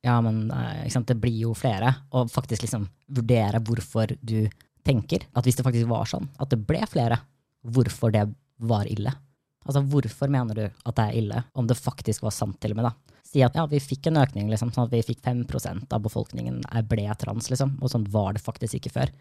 [0.00, 4.48] ja, men eh, det blir jo flere, og faktisk liksom vurdere hvorfor du
[4.86, 7.20] tenker at hvis det faktisk var sånn, at det ble flere,
[7.60, 8.24] hvorfor det
[8.64, 9.12] var ille.
[9.66, 12.80] Altså, hvorfor mener du at det er ille, om det faktisk var sant til og
[12.80, 13.19] med, da?
[13.30, 16.62] Si at ja, vi fikk en økning, liksom, sånn at vi fikk 5% av befolkningen
[16.90, 19.12] ble trans, liksom, og sånn var det faktisk ikke før.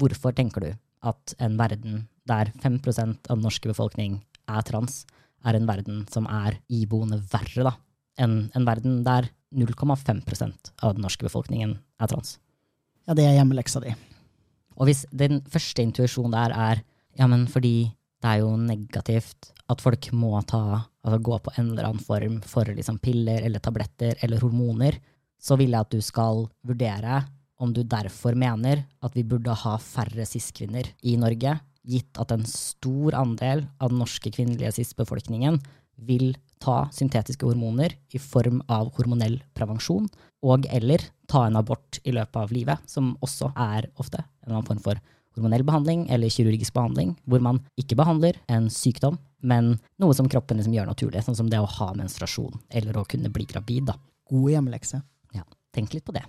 [0.00, 0.70] Hvorfor tenker du
[1.08, 4.20] at en verden der 5 av den norske befolkning
[4.50, 5.04] er trans,
[5.46, 7.74] er en verden som er iboende verre da,
[8.20, 10.20] enn en verden der 0,5
[10.84, 12.36] av den norske befolkningen er trans?
[13.08, 13.94] Ja, det er hjemmeleksa di.
[14.76, 16.84] Og hvis den første intuisjonen der er
[17.18, 21.72] ja, men fordi det er jo negativt at folk må ta, altså gå på en
[21.72, 24.98] eller annen form for liksom piller eller tabletter eller hormoner,
[25.40, 27.22] så vil jeg at du skal vurdere
[27.60, 32.44] om du derfor mener at vi burde ha færre cis-kvinner i Norge, gitt at en
[32.48, 35.58] stor andel av den norske kvinnelige cis-befolkningen
[36.08, 40.08] vil ta syntetiske hormoner i form av hormonell prevensjon,
[40.44, 44.58] og eller ta en abort i løpet av livet, som også er ofte en eller
[44.58, 45.00] annen form for
[45.36, 50.58] hormonell behandling eller kirurgisk behandling, hvor man ikke behandler en sykdom, men noe som kroppen
[50.60, 53.88] liksom gjør naturlig, sånn som det å ha menstruasjon eller å kunne bli gravid.
[53.90, 53.96] Da.
[54.30, 55.02] God hjemmelekse.
[55.36, 56.24] Ja, tenk litt på det.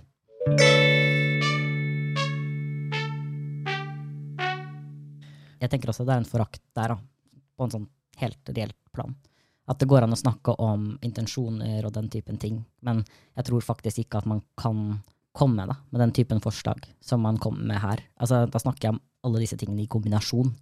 [5.62, 9.14] Jeg tenker også det er en forakt der, da, på en sånn helt reelt plan.
[9.70, 13.04] At det går an å snakke om intensjoner og den typen ting, men
[13.36, 14.98] jeg tror faktisk ikke at man kan
[15.32, 18.02] komme da, med den typen forslag som man kommer med her.
[18.20, 20.52] Altså, da snakker jeg om alle disse tingene i kombinasjon.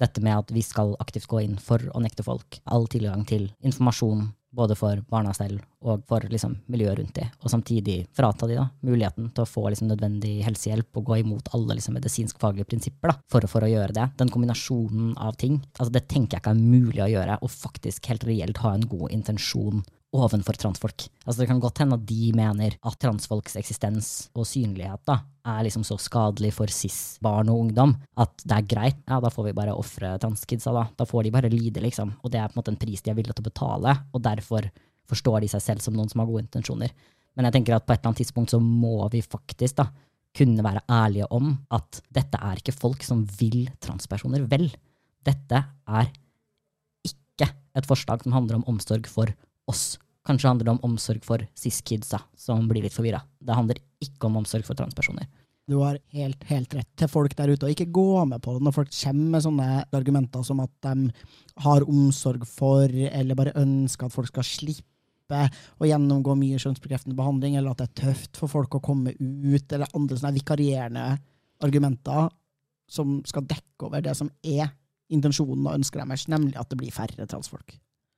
[0.00, 3.48] Dette med at vi skal aktivt gå inn for å nekte folk all tilgang til
[3.64, 8.56] informasjon, både for barna selv og for liksom, miljøet rundt dem, og samtidig frata de
[8.58, 13.12] da, muligheten til å få liksom, nødvendig helsehjelp og gå imot alle liksom, medisinskfaglige prinsipper
[13.12, 14.06] da, for, for, å gjøre det.
[14.20, 18.10] Den kombinasjonen av ting, altså, det tenker jeg ikke er mulig å gjøre, og faktisk
[18.12, 19.84] helt reelt ha en god intensjon
[20.14, 21.06] ovenfor transfolk.
[21.24, 25.66] Altså Det kan godt hende at de mener at transfolks eksistens og synlighet da, er
[25.66, 29.02] liksom så skadelig for cis-barn og ungdom at det er greit.
[29.08, 30.86] Ja, da får vi bare ofre transkidsa, da.
[30.96, 32.14] Da får de bare lide, liksom.
[32.22, 34.24] Og det er på en måte en pris de er villige til å betale, og
[34.24, 34.70] derfor
[35.06, 36.94] forstår de seg selv som noen som har gode intensjoner.
[37.36, 39.90] Men jeg tenker at på et eller annet tidspunkt så må vi faktisk da
[40.36, 44.68] kunne være ærlige om at dette er ikke folk som vil transpersoner vel.
[45.24, 46.10] Dette er
[47.06, 49.32] ikke et forslag som handler om omsorg for
[49.70, 49.96] oss.
[50.26, 53.20] Kanskje handler det om omsorg for cis-kidsa, som blir litt forvirra.
[53.38, 55.28] Det handler ikke om omsorg for transpersoner.
[55.66, 58.62] Du har helt, helt rett til folk der ute, og ikke gå med på det
[58.62, 61.08] når folk kommer med sånne argumenter som at de
[61.64, 65.40] har omsorg for, eller bare ønsker at folk skal slippe
[65.82, 69.66] å gjennomgå mye skjønnsbekreftende behandling, eller at det er tøft for folk å komme ut,
[69.72, 71.06] eller andre sånne vikarierende
[71.66, 72.30] argumenter
[72.86, 74.70] som skal dekke over det som er
[75.10, 77.74] intensjonen og ønsket deres, nemlig at det blir færre transfolk.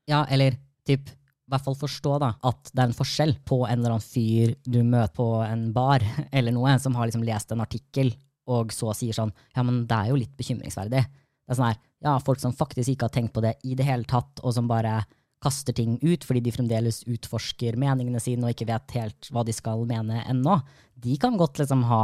[0.09, 0.57] Ja, eller
[0.88, 1.09] typ
[1.49, 4.80] hvert fall forstå da, at det er en forskjell på en eller annen fyr du
[4.82, 6.05] møter på en bar,
[6.36, 8.12] eller noe, som har liksom lest en artikkel,
[8.49, 11.03] og så sier sånn Ja, men det er jo litt bekymringsverdig.
[11.05, 13.84] Det er sånn her, ja, Folk som faktisk ikke har tenkt på det i det
[13.84, 15.03] hele tatt, og som bare
[15.42, 19.55] kaster ting ut fordi de fremdeles utforsker meningene sine og ikke vet helt hva de
[19.55, 20.57] skal mene ennå,
[20.99, 22.03] de kan godt liksom ha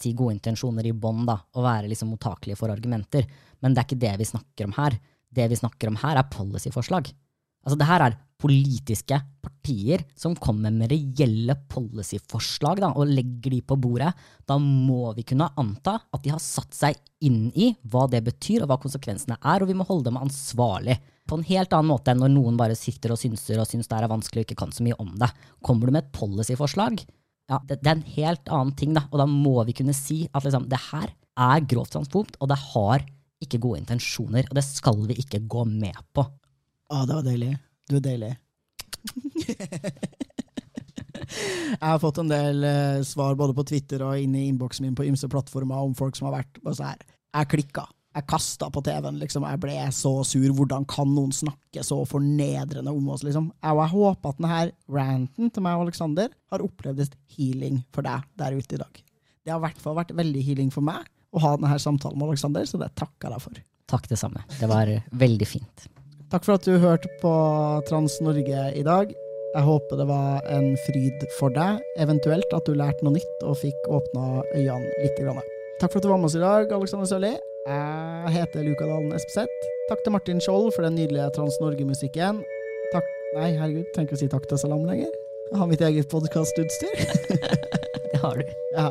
[0.00, 3.26] ti gode intensjoner i bånd og være liksom mottakelige for argumenter.
[3.60, 4.96] Men det er ikke det vi snakker om her.
[5.28, 7.10] Det vi snakker om her, er policyforslag.
[7.64, 13.60] Altså, det her er politiske partier som kommer med reelle policyforslag da, og legger de
[13.60, 14.14] på bordet.
[14.48, 16.96] Da må vi kunne anta at de har satt seg
[17.26, 20.96] inn i hva det betyr, og hva konsekvensene er, og vi må holde dem ansvarlig.
[21.28, 23.98] På en helt annen måte enn når noen bare sitter og synser og syns det
[23.98, 25.28] er vanskelig og ikke kan så mye om det.
[25.66, 27.04] Kommer du med et policyforslag,
[27.50, 30.22] ja, det, det, er en helt annen ting, da, og da må vi kunne si
[30.30, 33.02] at liksom, det her er grovt transfobt, og det har
[33.42, 36.26] ikke gode intensjoner, og det skal vi ikke gå med på.
[36.90, 37.52] Å, det var deilig.
[37.90, 38.32] Du er deilig.
[41.70, 44.96] jeg har fått en del uh, svar både på Twitter og inn i innboksen min
[44.98, 47.04] på ymse plattformer om folk som har vært bare så her.
[47.36, 47.86] Jeg klikka.
[48.10, 49.20] Jeg kasta på TV-en.
[49.22, 50.48] liksom, Jeg ble så sur.
[50.58, 53.22] Hvordan kan noen snakke så fornedrende om oss?
[53.22, 53.52] liksom?
[53.62, 54.58] Jeg, jeg håper at denne
[54.96, 59.00] ranten til meg og Aleksander har opplevd et healing for deg der ute i dag.
[59.46, 62.32] Det har i hvert fall vært veldig healing for meg å ha denne samtalen med
[62.32, 63.62] Aleksander, så det takker jeg deg for.
[63.94, 64.42] Takk, det samme.
[64.58, 64.90] Det var
[65.22, 65.86] veldig fint.
[66.30, 67.30] Takk for at du hørte på
[67.88, 69.10] Trans-Norge i dag.
[69.50, 73.58] Jeg håper det var en fryd for deg, eventuelt at du lærte noe nytt og
[73.58, 75.18] fikk åpna øynene litt.
[75.80, 77.32] Takk for at du var med oss i dag, Alexander Sørli.
[77.66, 79.70] Jeg heter Luka Dalen Espeseth.
[79.90, 82.44] Takk til Martin Skjold for den nydelige Trans-Norge-musikken.
[82.94, 85.10] Takk Nei, herregud, trenger ikke å si takk til Salam lenger.
[85.50, 87.04] Jeg har mitt eget podkastutstyr.
[88.10, 88.56] det har du.
[88.74, 88.90] Ja.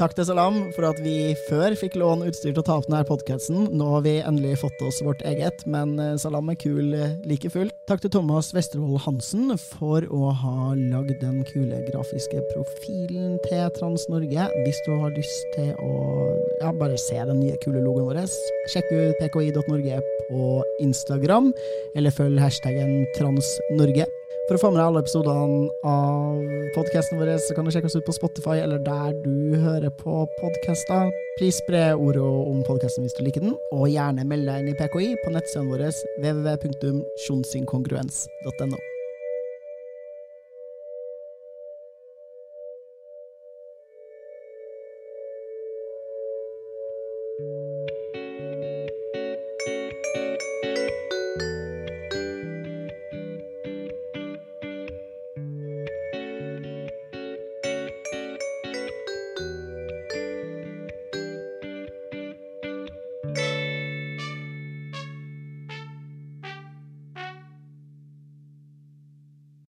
[0.00, 3.02] Takk til Salam for at vi før fikk låne utstyr til å ta opp denne
[3.04, 3.66] podkasten.
[3.76, 7.50] Nå har vi endelig fått oss vårt eget, men eh, Salam er kul eh, like
[7.52, 7.74] fullt.
[7.90, 14.46] Takk til Thomas Westervold Hansen for å ha lagd den kule grafiske profilen til Trans-Norge.
[14.64, 15.92] Hvis du har lyst til å
[16.62, 18.22] ja, bare se den nye, kule logoen vår,
[18.72, 20.48] sjekk ut pki.norge på
[20.80, 21.52] Instagram,
[21.92, 24.08] eller følg hashtaggen transnorge.
[24.50, 26.40] For å få med deg alle episodene av
[26.74, 30.26] podkasten vår, så kan du sjekke oss ut på Spotify eller der du hører på
[30.40, 31.06] podkaster.
[31.38, 34.76] Please spre ordet om podkasten hvis du liker den, og gjerne meld deg inn i
[34.80, 38.89] PKI på nettsidene våre www.sjonsinkongruens.no.